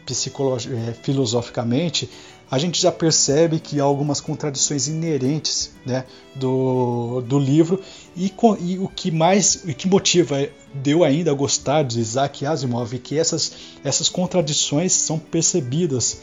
é, 0.10 0.94
filosoficamente, 0.94 2.10
a 2.52 2.58
gente 2.58 2.82
já 2.82 2.92
percebe 2.92 3.60
que 3.60 3.80
há 3.80 3.84
algumas 3.84 4.20
contradições 4.20 4.88
inerentes 4.88 5.72
né, 5.86 6.04
do, 6.36 7.22
do 7.22 7.40
livro 7.40 7.82
e, 8.16 8.34
e, 8.60 8.78
o 8.78 8.90
que 8.90 9.10
mais 9.10 9.64
o 9.64 9.74
que 9.74 9.88
motiva 9.88 10.50
deu 10.74 11.06
ainda 11.06 11.32
a 11.32 11.34
gostar 11.34 11.84
de 11.84 12.02
Isaac 12.02 12.46
Asimov 12.46 12.94
é 12.94 13.00
que 13.00 13.18
essas, 13.18 13.54
essas 13.86 14.10
contradições 14.10 14.92
são 14.92 15.18
percebidas 15.18 16.22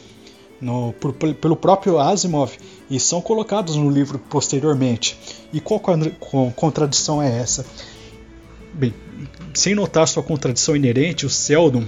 no, 0.61 0.93
por, 0.95 1.15
pelo 1.15 1.57
próprio 1.57 1.99
Asimov 1.99 2.53
e 2.91 3.01
são 3.01 3.23
colocados 3.23 3.77
no 3.77 3.89
livro 3.89 4.19
posteriormente. 4.19 5.19
E 5.51 5.61
qual 5.61 5.81
contradição 6.55 7.23
é 7.23 7.39
essa? 7.39 7.65
Bem, 8.79 8.95
sem 9.53 9.75
notar 9.75 10.07
sua 10.07 10.23
contradição 10.23 10.77
inerente, 10.77 11.27
o 11.27 11.29
Seldon, 11.29 11.85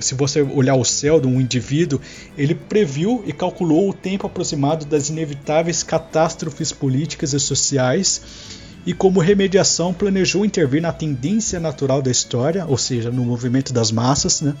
se 0.00 0.16
você 0.16 0.42
olhar 0.42 0.74
o 0.74 0.84
Seldon, 0.84 1.28
um 1.28 1.40
indivíduo, 1.40 2.00
ele 2.36 2.56
previu 2.56 3.22
e 3.24 3.32
calculou 3.32 3.88
o 3.88 3.94
tempo 3.94 4.26
aproximado 4.26 4.84
das 4.84 5.10
inevitáveis 5.10 5.84
catástrofes 5.84 6.72
políticas 6.72 7.32
e 7.34 7.38
sociais 7.38 8.20
e 8.84 8.92
como 8.92 9.20
remediação 9.20 9.94
planejou 9.94 10.44
intervir 10.44 10.82
na 10.82 10.92
tendência 10.92 11.60
natural 11.60 12.02
da 12.02 12.10
história, 12.10 12.66
ou 12.66 12.76
seja, 12.76 13.12
no 13.12 13.24
movimento 13.24 13.72
das 13.72 13.92
massas, 13.92 14.40
né, 14.40 14.56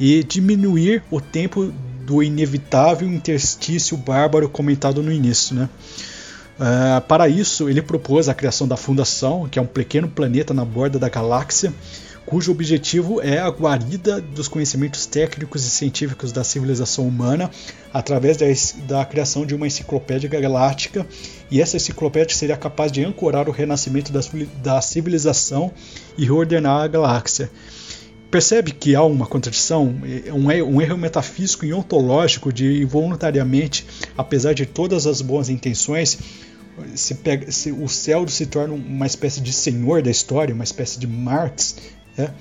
e 0.00 0.24
diminuir 0.24 1.00
o 1.12 1.20
tempo 1.20 1.72
do 2.04 2.24
inevitável 2.24 3.08
interstício 3.08 3.96
bárbaro 3.96 4.48
comentado 4.48 5.00
no 5.00 5.12
início. 5.12 5.54
Né. 5.54 5.68
Uh, 6.58 7.00
para 7.08 7.28
isso, 7.28 7.68
ele 7.68 7.82
propôs 7.82 8.28
a 8.28 8.34
criação 8.34 8.68
da 8.68 8.76
Fundação, 8.76 9.48
que 9.48 9.58
é 9.58 9.62
um 9.62 9.66
pequeno 9.66 10.08
planeta 10.08 10.54
na 10.54 10.64
borda 10.64 10.98
da 10.98 11.08
galáxia, 11.08 11.72
cujo 12.24 12.52
objetivo 12.52 13.20
é 13.20 13.38
a 13.38 13.48
guarida 13.48 14.20
dos 14.20 14.48
conhecimentos 14.48 15.04
técnicos 15.04 15.64
e 15.64 15.70
científicos 15.70 16.32
da 16.32 16.42
civilização 16.42 17.06
humana 17.06 17.50
através 17.92 18.36
da, 18.36 18.46
da, 18.86 19.04
criação 19.04 19.44
de 19.44 19.54
uma 19.54 19.66
enciclopédia 19.66 20.28
galáctica, 20.28 21.06
e 21.50 21.60
essa 21.60 21.76
enciclopédia 21.76 22.34
seria 22.34 22.56
capaz 22.56 22.90
de 22.90 23.04
ancorar 23.04 23.48
o 23.48 23.52
renascimento 23.52 24.12
da, 24.12 24.20
da 24.62 24.80
civilização 24.80 25.72
e 26.16 26.24
reordenar 26.24 26.84
a 26.84 26.88
galáxia. 26.88 27.50
Percebe 28.34 28.72
que 28.72 28.96
há 28.96 29.04
uma 29.04 29.28
contradição, 29.28 29.94
um 30.34 30.80
erro 30.82 30.98
metafísico 30.98 31.64
e 31.64 31.72
ontológico 31.72 32.52
de 32.52 32.82
involuntariamente, 32.82 33.86
apesar 34.18 34.54
de 34.54 34.66
todas 34.66 35.06
as 35.06 35.22
boas 35.22 35.48
intenções, 35.48 36.18
se 36.96 37.14
pega, 37.14 37.52
se 37.52 37.70
o 37.70 37.86
céu 37.86 38.26
se 38.26 38.46
torna 38.46 38.74
uma 38.74 39.06
espécie 39.06 39.40
de 39.40 39.52
senhor 39.52 40.02
da 40.02 40.10
história, 40.10 40.52
uma 40.52 40.64
espécie 40.64 40.98
de 40.98 41.06
Marx, 41.06 41.76
né? 42.18 42.34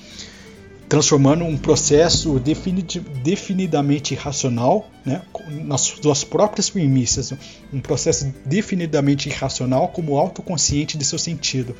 transformando 0.90 1.44
um 1.44 1.56
processo 1.56 2.42
definidamente 3.24 4.16
irracional, 4.16 4.90
né? 5.06 5.22
nas 5.64 5.82
suas 5.82 6.24
próprias 6.24 6.72
premissas, 6.72 7.34
um 7.72 7.80
processo 7.80 8.34
definidamente 8.44 9.30
irracional 9.30 9.90
como 9.90 10.18
autoconsciente 10.18 10.98
de 10.98 11.06
seu 11.06 11.20
sentido. 11.20 11.76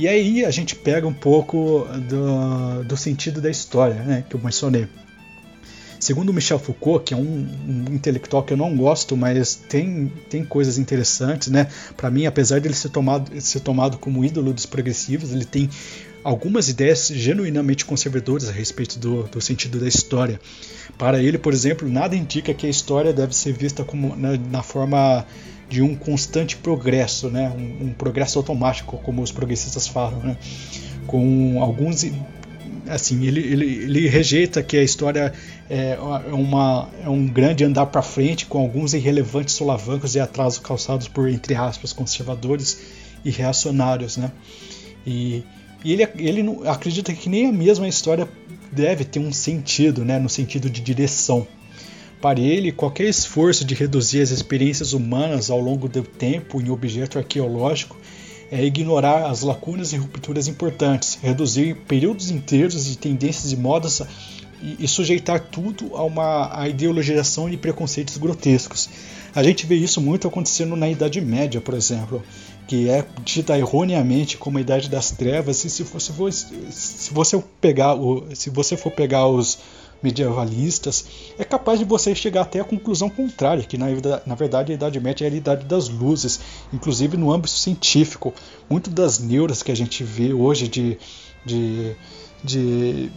E 0.00 0.08
aí 0.08 0.46
a 0.46 0.50
gente 0.50 0.74
pega 0.74 1.06
um 1.06 1.12
pouco 1.12 1.86
do, 2.08 2.84
do 2.84 2.96
sentido 2.96 3.38
da 3.38 3.50
história 3.50 3.96
né? 3.96 4.24
que 4.26 4.34
eu 4.34 4.40
mencionei. 4.42 4.88
Segundo 5.98 6.32
Michel 6.32 6.58
Foucault, 6.58 7.04
que 7.04 7.12
é 7.12 7.16
um, 7.18 7.46
um, 7.68 7.84
intelectual 7.92 8.42
que 8.42 8.54
eu 8.54 8.56
não 8.56 8.74
gosto, 8.74 9.14
mas 9.14 9.56
tem, 9.56 10.10
tem 10.30 10.42
coisas 10.42 10.78
interessantes, 10.78 11.48
né? 11.48 11.66
Para 11.98 12.10
mim, 12.10 12.24
apesar 12.24 12.60
de 12.60 12.68
ele 12.68 12.74
ser 12.74 12.88
tomado, 12.88 13.38
ser 13.42 13.60
tomado 13.60 13.98
como 13.98 14.24
ídolo 14.24 14.54
dos 14.54 14.64
progressivos, 14.64 15.32
ele 15.34 15.44
tem 15.44 15.68
algumas 16.22 16.68
ideias 16.68 17.08
genuinamente 17.08 17.84
conservadoras 17.84 18.48
a 18.48 18.52
respeito 18.52 18.98
do, 18.98 19.24
do, 19.24 19.40
sentido 19.40 19.78
da 19.78 19.88
história. 19.88 20.40
Para 20.98 21.22
ele, 21.22 21.38
por 21.38 21.52
exemplo, 21.52 21.88
nada 21.88 22.14
indica 22.14 22.52
que 22.52 22.66
a 22.66 22.70
história 22.70 23.12
deve 23.12 23.34
ser 23.34 23.52
vista 23.52 23.84
como 23.84 24.14
na, 24.16 24.36
na 24.36 24.62
forma 24.62 25.26
de 25.68 25.80
um 25.80 25.94
constante 25.94 26.56
progresso, 26.56 27.30
né? 27.30 27.48
Um, 27.50 27.86
um, 27.86 27.92
progresso 27.92 28.38
automático, 28.38 28.98
como 28.98 29.22
os 29.22 29.30
progressistas 29.30 29.86
falam, 29.86 30.20
né? 30.20 30.36
com 31.06 31.62
alguns 31.62 32.04
assim 32.88 33.26
ele, 33.26 33.40
ele, 33.40 33.66
ele 33.84 34.08
rejeita 34.08 34.62
que 34.62 34.76
a 34.76 34.82
história 34.82 35.32
é, 35.68 35.98
uma, 36.32 36.88
é 37.04 37.08
um 37.08 37.26
grande 37.26 37.64
andar 37.64 37.86
para 37.86 38.02
frente 38.02 38.46
com 38.46 38.58
alguns 38.58 38.94
irrelevantes 38.94 39.54
solavancos 39.54 40.14
e 40.14 40.20
atrasos 40.20 40.58
calçados 40.58 41.08
por 41.08 41.28
entre 41.28 41.54
aspas 41.54 41.92
conservadores 41.92 42.80
e 43.24 43.30
reacionários, 43.30 44.16
né? 44.16 44.30
E 45.06 45.44
e 45.84 45.92
ele, 45.92 46.08
ele 46.18 46.42
não, 46.42 46.68
acredita 46.68 47.12
que 47.12 47.28
nem 47.28 47.46
a 47.46 47.52
mesma 47.52 47.88
história 47.88 48.28
deve 48.70 49.04
ter 49.04 49.18
um 49.18 49.32
sentido, 49.32 50.04
né, 50.04 50.18
no 50.18 50.28
sentido 50.28 50.68
de 50.68 50.80
direção. 50.80 51.46
Para 52.20 52.38
ele, 52.38 52.70
qualquer 52.70 53.08
esforço 53.08 53.64
de 53.64 53.74
reduzir 53.74 54.20
as 54.20 54.30
experiências 54.30 54.92
humanas 54.92 55.50
ao 55.50 55.58
longo 55.58 55.88
do 55.88 56.02
tempo 56.02 56.60
em 56.60 56.70
objeto 56.70 57.18
arqueológico 57.18 57.96
é 58.52 58.62
ignorar 58.62 59.30
as 59.30 59.42
lacunas 59.42 59.92
e 59.92 59.96
rupturas 59.96 60.46
importantes, 60.48 61.18
reduzir 61.22 61.76
períodos 61.88 62.30
inteiros 62.30 62.84
de 62.84 62.98
tendências 62.98 63.52
e 63.52 63.56
modas 63.56 64.02
e, 64.60 64.84
e 64.84 64.88
sujeitar 64.88 65.40
tudo 65.40 65.96
a 65.96 66.02
uma 66.02 66.60
a 66.60 66.68
ideologização 66.68 67.48
de 67.48 67.56
preconceitos 67.56 68.18
grotescos. 68.18 68.90
A 69.34 69.42
gente 69.42 69.64
vê 69.64 69.76
isso 69.76 70.00
muito 70.00 70.26
acontecendo 70.26 70.76
na 70.76 70.90
Idade 70.90 71.20
Média, 71.20 71.60
por 71.60 71.74
exemplo 71.74 72.22
que 72.70 72.88
é 72.88 73.04
dita 73.24 73.58
erroneamente 73.58 74.36
como 74.36 74.56
a 74.56 74.60
Idade 74.60 74.88
das 74.88 75.10
Trevas, 75.10 75.64
e 75.64 75.68
se, 75.68 75.84
se, 75.84 76.12
for, 76.12 76.32
se, 76.32 77.12
você 77.12 77.42
pegar 77.60 77.96
o, 77.96 78.24
se 78.32 78.48
você 78.48 78.76
for 78.76 78.92
pegar 78.92 79.26
os 79.26 79.58
medievalistas, 80.00 81.04
é 81.36 81.42
capaz 81.42 81.80
de 81.80 81.84
você 81.84 82.14
chegar 82.14 82.42
até 82.42 82.60
a 82.60 82.64
conclusão 82.64 83.10
contrária, 83.10 83.64
que 83.64 83.76
na, 83.76 83.86
na 84.24 84.36
verdade 84.36 84.70
a 84.70 84.76
Idade 84.76 85.00
Média 85.00 85.26
é 85.26 85.28
a 85.32 85.34
Idade 85.34 85.66
das 85.66 85.88
Luzes, 85.88 86.38
inclusive 86.72 87.16
no 87.16 87.32
âmbito 87.32 87.50
científico. 87.50 88.32
Muito 88.70 88.88
das 88.88 89.18
neuras 89.18 89.64
que 89.64 89.72
a 89.72 89.76
gente 89.76 90.04
vê 90.04 90.32
hoje 90.32 90.68
de, 90.68 90.96
de, 91.44 91.96
de, 92.44 93.10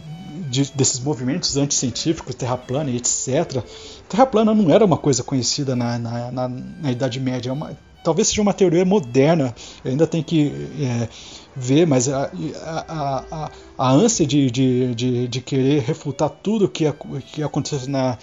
de 0.50 0.72
desses 0.72 0.98
movimentos 0.98 1.56
anticientíficos, 1.56 2.34
terra 2.34 2.56
plana 2.56 2.90
e 2.90 2.96
etc. 2.96 3.62
Terra 4.08 4.26
plana 4.26 4.52
não 4.52 4.68
era 4.68 4.84
uma 4.84 4.98
coisa 4.98 5.22
conhecida 5.22 5.76
na, 5.76 5.96
na, 5.96 6.32
na, 6.32 6.48
na 6.48 6.90
Idade 6.90 7.20
Média, 7.20 7.50
é 7.50 7.52
uma, 7.52 7.78
talvez 8.04 8.28
seja 8.28 8.42
uma 8.42 8.52
teoria 8.52 8.84
moderna, 8.84 9.54
ainda 9.84 10.06
tem 10.06 10.22
que 10.22 10.52
é, 10.78 11.08
ver, 11.56 11.86
mas 11.86 12.08
a, 12.08 12.30
a, 12.62 13.24
a, 13.30 13.50
a 13.78 13.90
ânsia 13.90 14.26
de, 14.26 14.50
de, 14.50 14.94
de, 14.94 15.28
de, 15.28 15.40
querer 15.40 15.82
refutar 15.82 16.28
tudo 16.28 16.68
que, 16.68 16.84
que, 17.32 17.42
acontecia 17.42 17.88
na, 17.88 18.18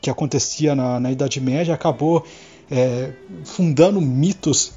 que 0.00 0.08
acontecia 0.08 0.74
na, 0.74 1.00
na 1.00 1.10
Idade 1.10 1.40
Média 1.40 1.74
acabou 1.74 2.24
é, 2.70 3.12
fundando 3.44 4.00
mitos 4.00 4.72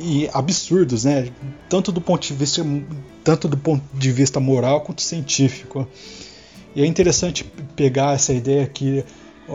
e 0.00 0.28
absurdos, 0.32 1.04
né? 1.04 1.30
Tanto 1.68 1.92
do 1.92 2.00
ponto 2.00 2.26
de 2.26 2.34
vista 2.34 2.64
tanto 3.22 3.46
do 3.46 3.56
ponto 3.56 3.84
de 3.94 4.10
vista 4.10 4.40
moral 4.40 4.80
quanto 4.80 5.00
científico. 5.00 5.86
E 6.74 6.82
é 6.82 6.86
interessante 6.86 7.44
pegar 7.76 8.14
essa 8.14 8.32
ideia 8.32 8.66
que 8.66 9.04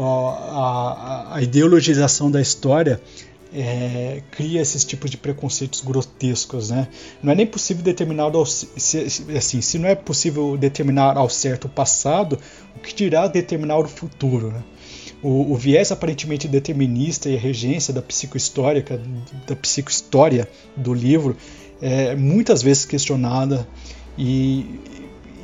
a, 0.04 1.36
a, 1.36 1.42
ideologização 1.42 2.30
da 2.30 2.42
história 2.42 3.02
é, 3.54 4.22
cria 4.32 4.62
esses 4.62 4.84
tipos 4.84 5.10
de 5.10 5.18
preconceitos 5.18 5.82
grotescos, 5.82 6.70
né? 6.70 6.88
Não 7.24 7.32
é 7.32 7.36
nem 7.36 7.48
possível 7.48 7.84
determinar 7.84 8.24
ao, 8.36 8.46
se, 8.46 8.68
assim, 9.36 9.62
se 9.62 9.80
não 9.80 9.88
é 9.88 9.96
possível 9.96 10.58
determinar 10.58 11.18
ao 11.18 11.30
certo 11.30 11.66
o 11.66 11.70
passado, 11.70 12.38
o 12.76 12.80
que 12.80 12.94
dirá 12.94 13.28
determinar 13.28 13.78
o 13.78 13.88
futuro, 13.88 14.52
né? 14.52 14.64
O, 15.24 15.54
o, 15.54 15.56
viés 15.56 15.92
aparentemente 15.92 16.48
determinista 16.48 17.30
e 17.30 17.36
a 17.36 17.40
regência 17.40 17.94
da 17.94 18.02
psicohistória, 18.02 18.84
da 19.48 19.56
psicohistória 19.56 20.48
do 20.76 20.94
livro 20.94 21.36
é 21.82 22.16
muitas 22.16 22.62
vezes 22.62 22.86
questionada 22.86 23.68
e, 24.18 24.80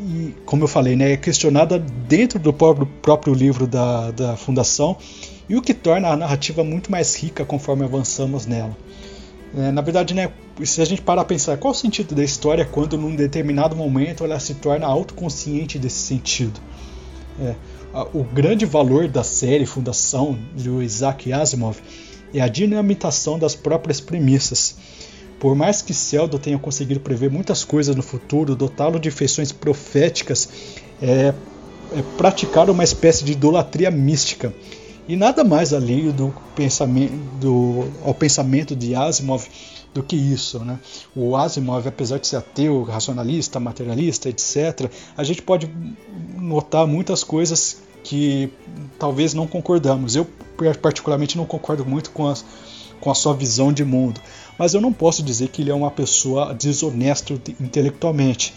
e 0.01 0.35
como 0.45 0.63
eu 0.63 0.67
falei, 0.67 0.95
né, 0.95 1.13
é 1.13 1.17
questionada 1.17 1.77
dentro 1.77 2.39
do 2.39 2.51
próprio, 2.51 2.87
próprio 3.01 3.33
livro 3.33 3.67
da, 3.67 4.09
da 4.11 4.35
Fundação 4.35 4.97
e 5.47 5.55
o 5.55 5.61
que 5.61 5.73
torna 5.73 6.09
a 6.09 6.17
narrativa 6.17 6.63
muito 6.63 6.91
mais 6.91 7.15
rica 7.15 7.45
conforme 7.45 7.83
avançamos 7.83 8.47
nela. 8.47 8.75
É, 9.55 9.71
na 9.71 9.81
verdade, 9.81 10.13
né, 10.13 10.31
se 10.63 10.81
a 10.81 10.85
gente 10.85 11.01
parar 11.01 11.21
a 11.21 11.25
pensar 11.25 11.57
qual 11.57 11.71
o 11.71 11.75
sentido 11.75 12.15
da 12.15 12.23
história 12.23 12.65
quando 12.65 12.97
num 12.97 13.15
determinado 13.15 13.75
momento 13.75 14.23
ela 14.23 14.39
se 14.39 14.55
torna 14.55 14.87
autoconsciente 14.87 15.77
desse 15.77 15.99
sentido. 15.99 16.59
É, 17.39 17.55
o 18.13 18.23
grande 18.23 18.65
valor 18.65 19.07
da 19.07 19.23
série 19.23 19.65
Fundação 19.65 20.37
de 20.55 20.69
Isaac 20.69 21.31
Asimov 21.31 21.77
é 22.33 22.41
a 22.41 22.47
dinamitação 22.47 23.37
das 23.37 23.53
próprias 23.53 23.99
premissas. 23.99 24.77
Por 25.41 25.55
mais 25.55 25.81
que 25.81 25.91
Seldon 25.91 26.37
tenha 26.37 26.59
conseguido 26.59 26.99
prever 26.99 27.31
muitas 27.31 27.63
coisas 27.63 27.95
no 27.95 28.03
futuro, 28.03 28.55
dotá-lo 28.55 28.99
de 28.99 29.09
feições 29.09 29.51
proféticas 29.51 30.47
é, 31.01 31.33
é 31.93 32.01
praticar 32.15 32.69
uma 32.69 32.83
espécie 32.83 33.25
de 33.25 33.31
idolatria 33.31 33.89
mística. 33.89 34.53
E 35.07 35.15
nada 35.15 35.43
mais 35.43 35.73
alheio 35.73 36.13
do 36.13 36.31
pensamento, 36.55 37.13
do, 37.39 37.85
ao 38.05 38.13
pensamento 38.13 38.75
de 38.75 38.93
Asimov 38.93 39.47
do 39.91 40.03
que 40.03 40.15
isso. 40.15 40.59
Né? 40.59 40.77
O 41.15 41.35
Asimov, 41.35 41.87
apesar 41.87 42.19
de 42.19 42.27
ser 42.27 42.35
ateu, 42.35 42.83
racionalista, 42.83 43.59
materialista, 43.59 44.29
etc., 44.29 44.91
a 45.17 45.23
gente 45.23 45.41
pode 45.41 45.67
notar 46.37 46.85
muitas 46.85 47.23
coisas 47.23 47.77
que 48.03 48.53
talvez 48.99 49.33
não 49.33 49.47
concordamos. 49.47 50.15
Eu, 50.15 50.27
particularmente, 50.79 51.35
não 51.35 51.45
concordo 51.45 51.83
muito 51.83 52.11
com, 52.11 52.27
as, 52.27 52.45
com 52.99 53.09
a 53.09 53.15
sua 53.15 53.33
visão 53.33 53.73
de 53.73 53.83
mundo, 53.83 54.21
mas 54.61 54.75
eu 54.75 54.79
não 54.79 54.93
posso 54.93 55.23
dizer 55.23 55.47
que 55.47 55.63
ele 55.63 55.71
é 55.71 55.73
uma 55.73 55.89
pessoa 55.89 56.53
desonesta 56.53 57.33
intelectualmente. 57.59 58.53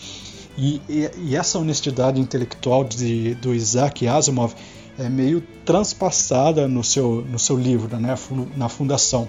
E, 0.55 0.79
e, 0.87 1.11
e 1.17 1.35
essa 1.35 1.59
honestidade 1.59 2.21
intelectual 2.21 2.85
de, 2.85 3.35
do 3.37 3.55
Isaac 3.55 4.07
Asimov 4.07 4.53
é 4.99 5.09
meio 5.09 5.43
transpassada 5.65 6.69
no 6.69 6.85
seu, 6.85 7.25
no 7.27 7.39
seu 7.39 7.57
livro, 7.57 7.97
né, 7.97 8.15
na 8.55 8.69
Fundação. 8.69 9.27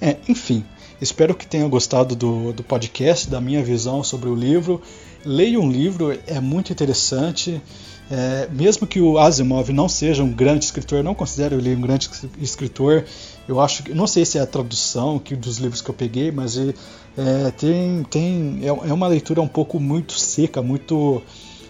É, 0.00 0.18
enfim, 0.28 0.64
espero 1.00 1.34
que 1.34 1.46
tenha 1.46 1.66
gostado 1.68 2.14
do, 2.14 2.52
do 2.52 2.62
podcast, 2.62 3.28
da 3.28 3.40
minha 3.40 3.62
visão 3.62 4.02
sobre 4.02 4.28
o 4.28 4.34
livro. 4.34 4.80
Leia 5.24 5.58
um 5.58 5.70
livro, 5.70 6.18
é 6.26 6.40
muito 6.40 6.72
interessante. 6.72 7.60
É, 8.10 8.48
mesmo 8.50 8.86
que 8.86 9.00
o 9.00 9.18
Asimov 9.18 9.70
não 9.72 9.88
seja 9.88 10.24
um 10.24 10.32
grande 10.32 10.64
escritor, 10.64 11.04
não 11.04 11.14
considero 11.14 11.56
ele 11.56 11.74
um 11.76 11.80
grande 11.80 12.10
escritor. 12.40 13.04
Eu 13.46 13.60
acho 13.60 13.84
que 13.84 13.94
não 13.94 14.06
sei 14.06 14.24
se 14.24 14.36
é 14.36 14.40
a 14.40 14.46
tradução 14.46 15.18
que 15.18 15.36
dos 15.36 15.58
livros 15.58 15.80
que 15.80 15.90
eu 15.90 15.94
peguei, 15.94 16.32
mas 16.32 16.58
é, 16.58 17.50
tem, 17.56 18.02
tem 18.10 18.60
é, 18.62 18.66
é 18.66 18.92
uma 18.92 19.06
leitura 19.06 19.40
um 19.40 19.48
pouco 19.48 19.78
muito 19.78 20.14
seca, 20.14 20.60
muito 20.60 21.22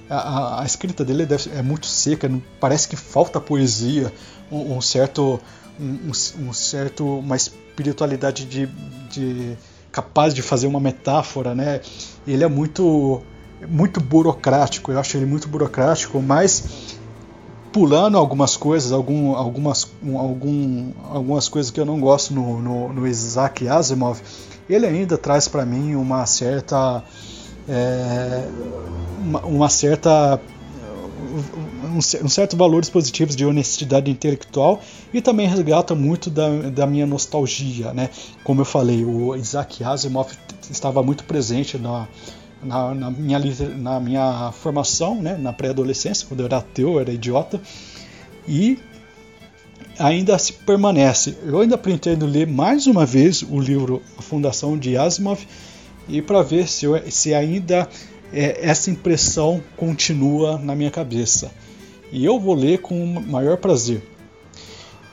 a, 0.09 0.63
a 0.63 0.67
escrita 0.67 1.05
dele 1.05 1.27
é 1.55 1.63
muito 1.63 1.87
seca, 1.87 2.31
parece 2.59 2.89
que 2.89 2.97
falta 2.97 3.41
poesia, 3.41 4.13
um, 4.51 4.77
um 4.77 4.81
certo 4.81 5.39
um, 5.81 6.49
um, 6.49 6.53
certo 6.53 7.19
uma 7.19 7.37
espiritualidade 7.37 8.45
de, 8.45 8.67
de 9.11 9.57
capaz 9.91 10.35
de 10.35 10.43
fazer 10.43 10.67
uma 10.67 10.81
metáfora, 10.81 11.55
né? 11.55 11.81
Ele 12.27 12.45
é 12.45 12.49
muito 12.49 13.23
muito 13.69 14.01
burocrático, 14.01 14.91
eu 14.91 14.99
acho 14.99 15.17
ele 15.17 15.27
muito 15.27 15.47
burocrático, 15.47 16.21
mas 16.23 16.97
pulando 17.73 18.17
algumas 18.17 18.57
coisas, 18.57 18.91
algum, 18.91 19.35
algumas, 19.35 19.87
algum, 20.15 20.93
algumas 21.05 21.49
coisas 21.49 21.71
que 21.71 21.79
eu 21.79 21.85
não 21.85 22.01
gosto 22.01 22.33
no, 22.33 22.61
no, 22.61 22.93
no 22.93 23.07
Isaac 23.07 23.69
Asimov, 23.69 24.21
ele 24.69 24.87
ainda 24.87 25.19
traz 25.19 25.47
para 25.47 25.65
mim 25.67 25.95
uma 25.95 26.25
certa 26.27 27.05
é, 27.69 28.49
uma, 29.19 29.41
uma 29.41 29.69
certa 29.69 30.41
um, 31.85 32.01
certo 32.29 32.57
valores 32.57 32.89
positivos 32.89 33.37
de 33.37 33.45
honestidade 33.45 34.11
intelectual 34.11 34.81
e 35.13 35.21
também 35.21 35.47
resgata 35.47 35.95
muito 35.95 36.31
da, 36.31 36.49
da 36.71 36.87
minha 36.87 37.07
nostalgia, 37.07 37.93
né? 37.93 38.11
Como 38.45 38.61
eu 38.61 38.65
falei, 38.65 39.05
o 39.05 39.35
Isaac 39.37 39.83
Asimov 39.85 40.31
estava 40.71 41.03
muito 41.03 41.25
presente 41.25 41.79
na, 41.79 42.09
na, 42.63 42.95
na 42.95 43.11
minha, 43.11 43.39
na 43.77 44.01
minha 44.01 44.53
formação, 44.53 45.21
né? 45.21 45.37
Na 45.37 45.53
pré-adolescência, 45.53 46.27
quando 46.27 46.41
eu 46.41 46.47
era 46.47 46.59
ateu, 46.59 46.95
eu 46.95 47.01
era 47.01 47.13
idiota 47.13 47.61
e 48.49 48.79
ainda 49.99 50.39
se 50.39 50.53
permanece. 50.53 51.37
Eu 51.45 51.61
ainda 51.61 51.77
pretendo 51.77 52.27
ler 52.27 52.47
mais 52.47 52.87
uma 52.87 53.05
vez 53.05 53.43
o 53.43 53.61
livro 53.61 54.03
A 54.17 54.23
Fundação 54.23 54.79
de 54.79 54.97
Asimov 54.97 55.47
e 56.09 56.21
para 56.21 56.43
ver 56.43 56.69
se, 56.69 56.87
eu, 56.87 57.01
se 57.11 57.35
ainda 57.35 57.89
é, 58.33 58.69
essa 58.69 58.91
impressão 58.91 59.63
continua 59.77 60.59
na 60.59 60.75
minha 60.75 60.91
cabeça. 60.91 61.51
E 62.13 62.25
eu 62.25 62.39
vou 62.41 62.55
ler 62.55 62.79
com 62.79 63.03
o 63.03 63.21
maior 63.27 63.57
prazer. 63.57 64.03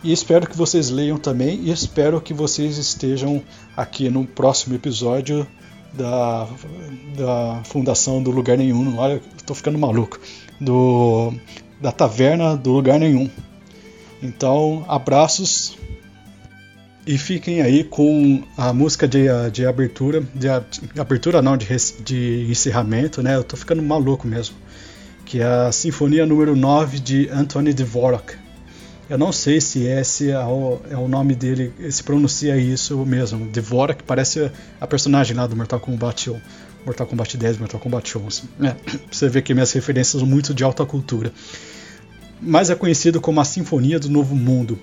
E 0.03 0.11
espero 0.11 0.47
que 0.47 0.55
vocês 0.55 0.89
leiam 0.89 1.17
também 1.17 1.59
e 1.63 1.71
espero 1.71 2.21
que 2.21 2.33
vocês 2.33 2.77
estejam 2.77 3.41
aqui 3.75 4.09
no 4.09 4.25
próximo 4.25 4.75
episódio 4.75 5.45
da, 5.93 6.47
da 7.15 7.61
Fundação 7.65 8.21
do 8.21 8.31
Lugar 8.31 8.57
Nenhum. 8.57 8.97
Olha, 8.97 9.21
estou 9.35 9.55
ficando 9.55 9.77
maluco. 9.77 10.19
Do, 10.61 11.33
da 11.81 11.91
Taverna 11.91 12.55
do 12.55 12.71
Lugar 12.71 12.99
Nenhum. 12.99 13.29
Então, 14.21 14.85
abraços 14.87 15.77
e 17.07 17.17
fiquem 17.17 17.61
aí 17.61 17.85
com 17.85 18.43
a 18.57 18.73
música 18.73 19.07
de, 19.07 19.27
de 19.53 19.65
abertura, 19.65 20.21
de, 20.35 20.47
de 20.93 20.99
abertura 20.99 21.41
não, 21.41 21.55
de, 21.55 21.65
de 22.03 22.45
encerramento, 22.49 23.23
né? 23.23 23.37
Eu 23.37 23.45
tô 23.45 23.55
ficando 23.55 23.81
maluco 23.81 24.27
mesmo. 24.27 24.55
Que 25.23 25.39
é 25.39 25.45
a 25.45 25.71
Sinfonia 25.71 26.25
número 26.25 26.53
9 26.53 26.99
de 26.99 27.29
Anthony 27.29 27.73
Dvorak. 27.73 28.35
Eu 29.09 29.17
não 29.17 29.31
sei 29.31 29.61
se 29.61 29.85
esse 29.85 30.31
é 30.31 30.39
o, 30.39 30.81
é 30.89 30.97
o 30.97 31.07
nome 31.07 31.33
dele, 31.33 31.73
se 31.89 32.03
pronuncia 32.03 32.57
isso 32.57 32.97
mesmo. 33.05 33.47
Dvorak 33.47 34.03
parece 34.03 34.51
a 34.81 34.85
personagem 34.85 35.35
lá 35.35 35.47
do 35.47 35.55
Mortal 35.55 35.79
Kombat 35.79 36.29
1. 36.29 36.41
Mortal 36.85 37.07
Kombat 37.07 37.37
10, 37.37 37.57
Mortal 37.57 37.79
Kombat 37.79 38.17
11. 38.17 38.43
É, 38.61 38.75
você 39.09 39.29
vê 39.29 39.41
que 39.41 39.53
minhas 39.53 39.71
referências 39.71 40.19
são 40.19 40.27
muito 40.27 40.53
de 40.53 40.61
alta 40.61 40.85
cultura. 40.85 41.31
Mas 42.41 42.69
é 42.69 42.75
conhecido 42.75 43.21
como 43.21 43.39
a 43.39 43.45
Sinfonia 43.45 43.97
do 43.97 44.09
Novo 44.09 44.35
Mundo, 44.35 44.77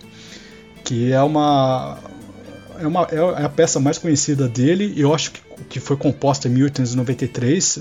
que 0.85 1.13
é 1.13 1.23
uma, 1.23 1.99
é, 2.79 2.87
uma, 2.87 3.03
é 3.11 3.45
a 3.45 3.49
peça 3.49 3.81
mais 3.81 3.99
conhecida 3.99 4.49
dele, 4.49 4.93
e 4.95 5.01
eu 5.01 5.15
acho 5.15 5.33
que, 5.33 5.41
que 5.71 5.81
foi 5.81 5.97
composta 5.97 6.47
em 6.47 6.53
1893 6.53 7.79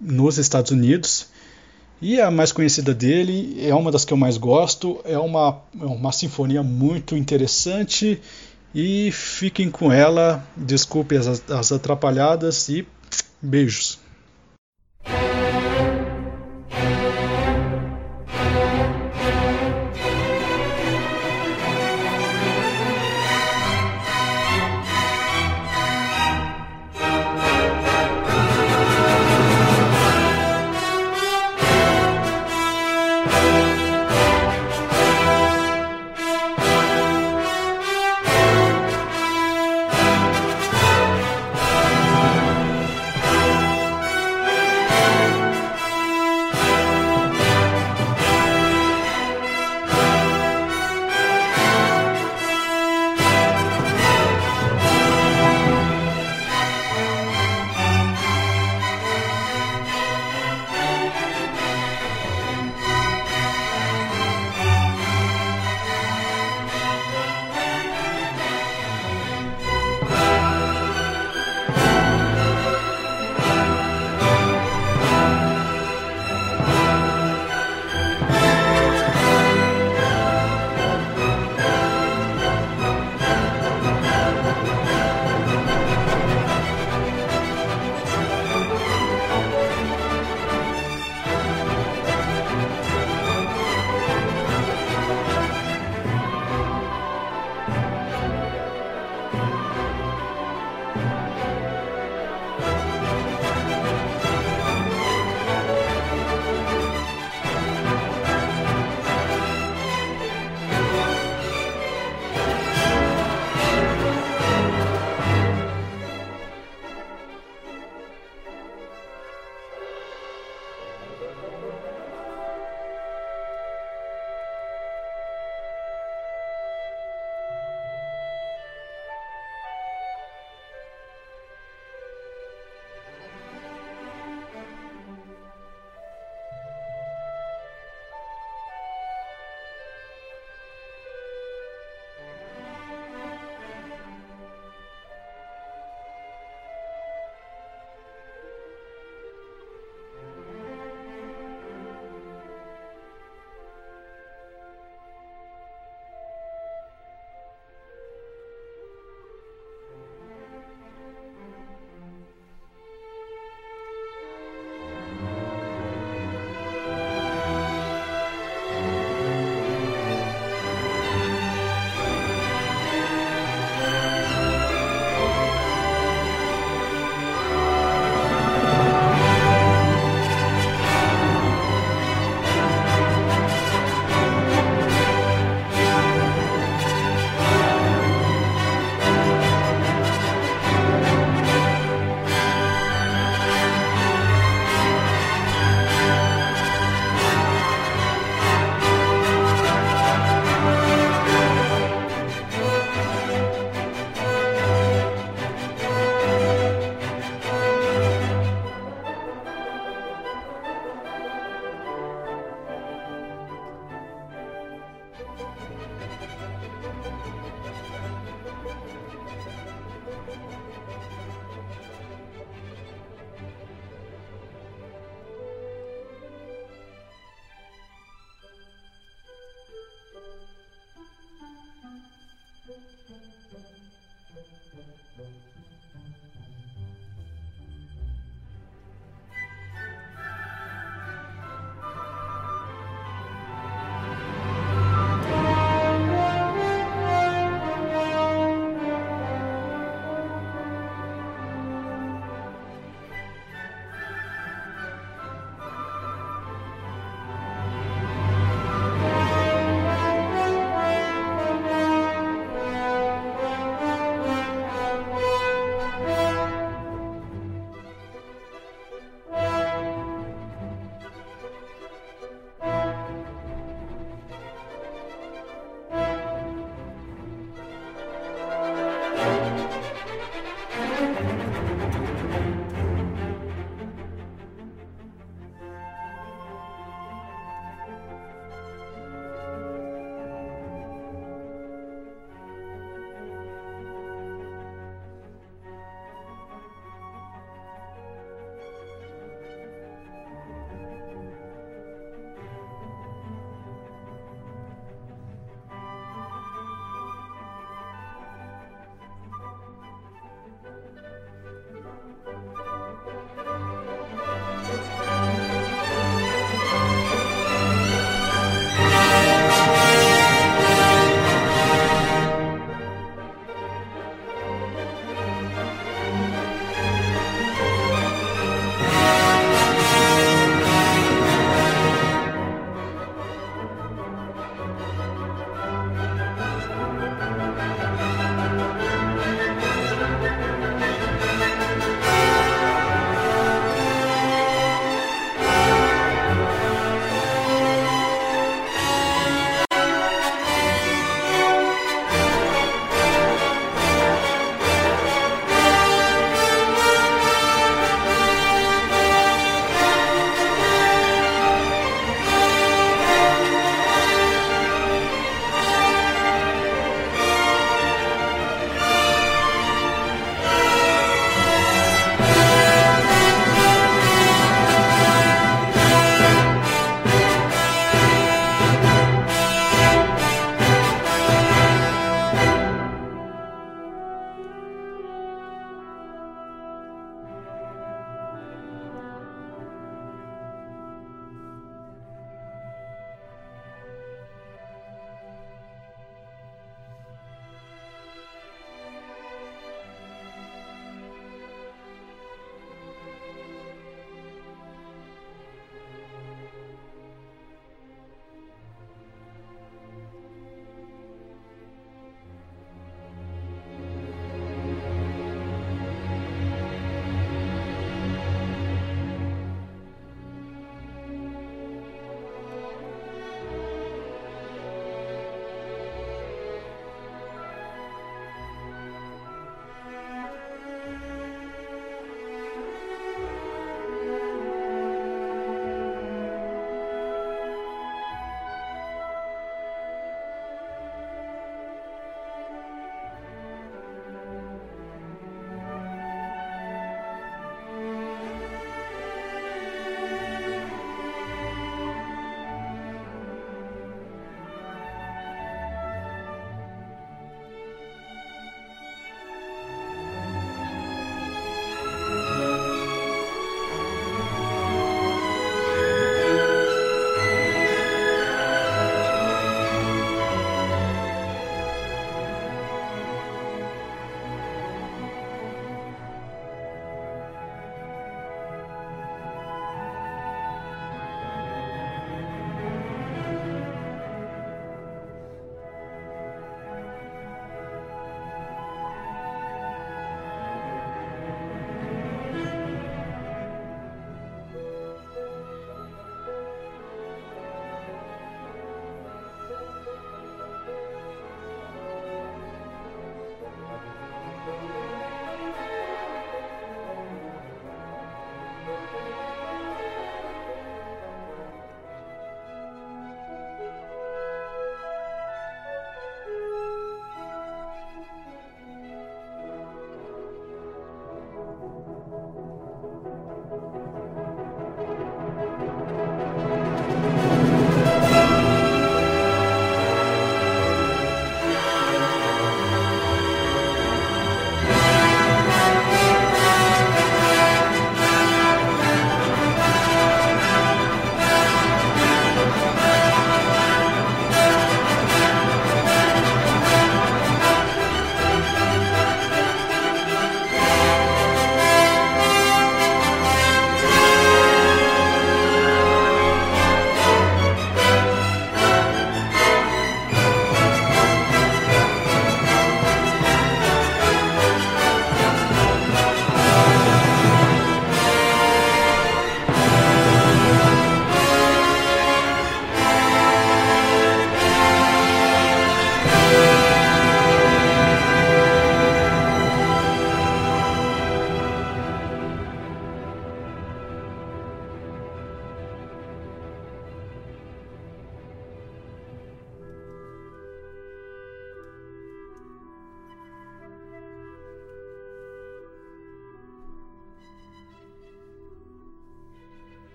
nos 0.00 0.38
Estados 0.38 0.70
Unidos. 0.70 1.28
E 2.00 2.20
a 2.20 2.30
mais 2.30 2.52
conhecida 2.52 2.92
dele 2.92 3.56
é 3.60 3.74
uma 3.74 3.90
das 3.90 4.04
que 4.04 4.12
eu 4.12 4.16
mais 4.16 4.36
gosto, 4.36 5.00
é 5.04 5.18
uma, 5.18 5.60
é 5.80 5.84
uma 5.84 6.12
sinfonia 6.12 6.62
muito 6.62 7.16
interessante 7.16 8.20
e 8.74 9.10
fiquem 9.12 9.70
com 9.70 9.92
ela. 9.92 10.44
Desculpe 10.56 11.16
as, 11.16 11.48
as 11.48 11.72
atrapalhadas 11.72 12.68
e 12.68 12.86
beijos. 13.40 14.03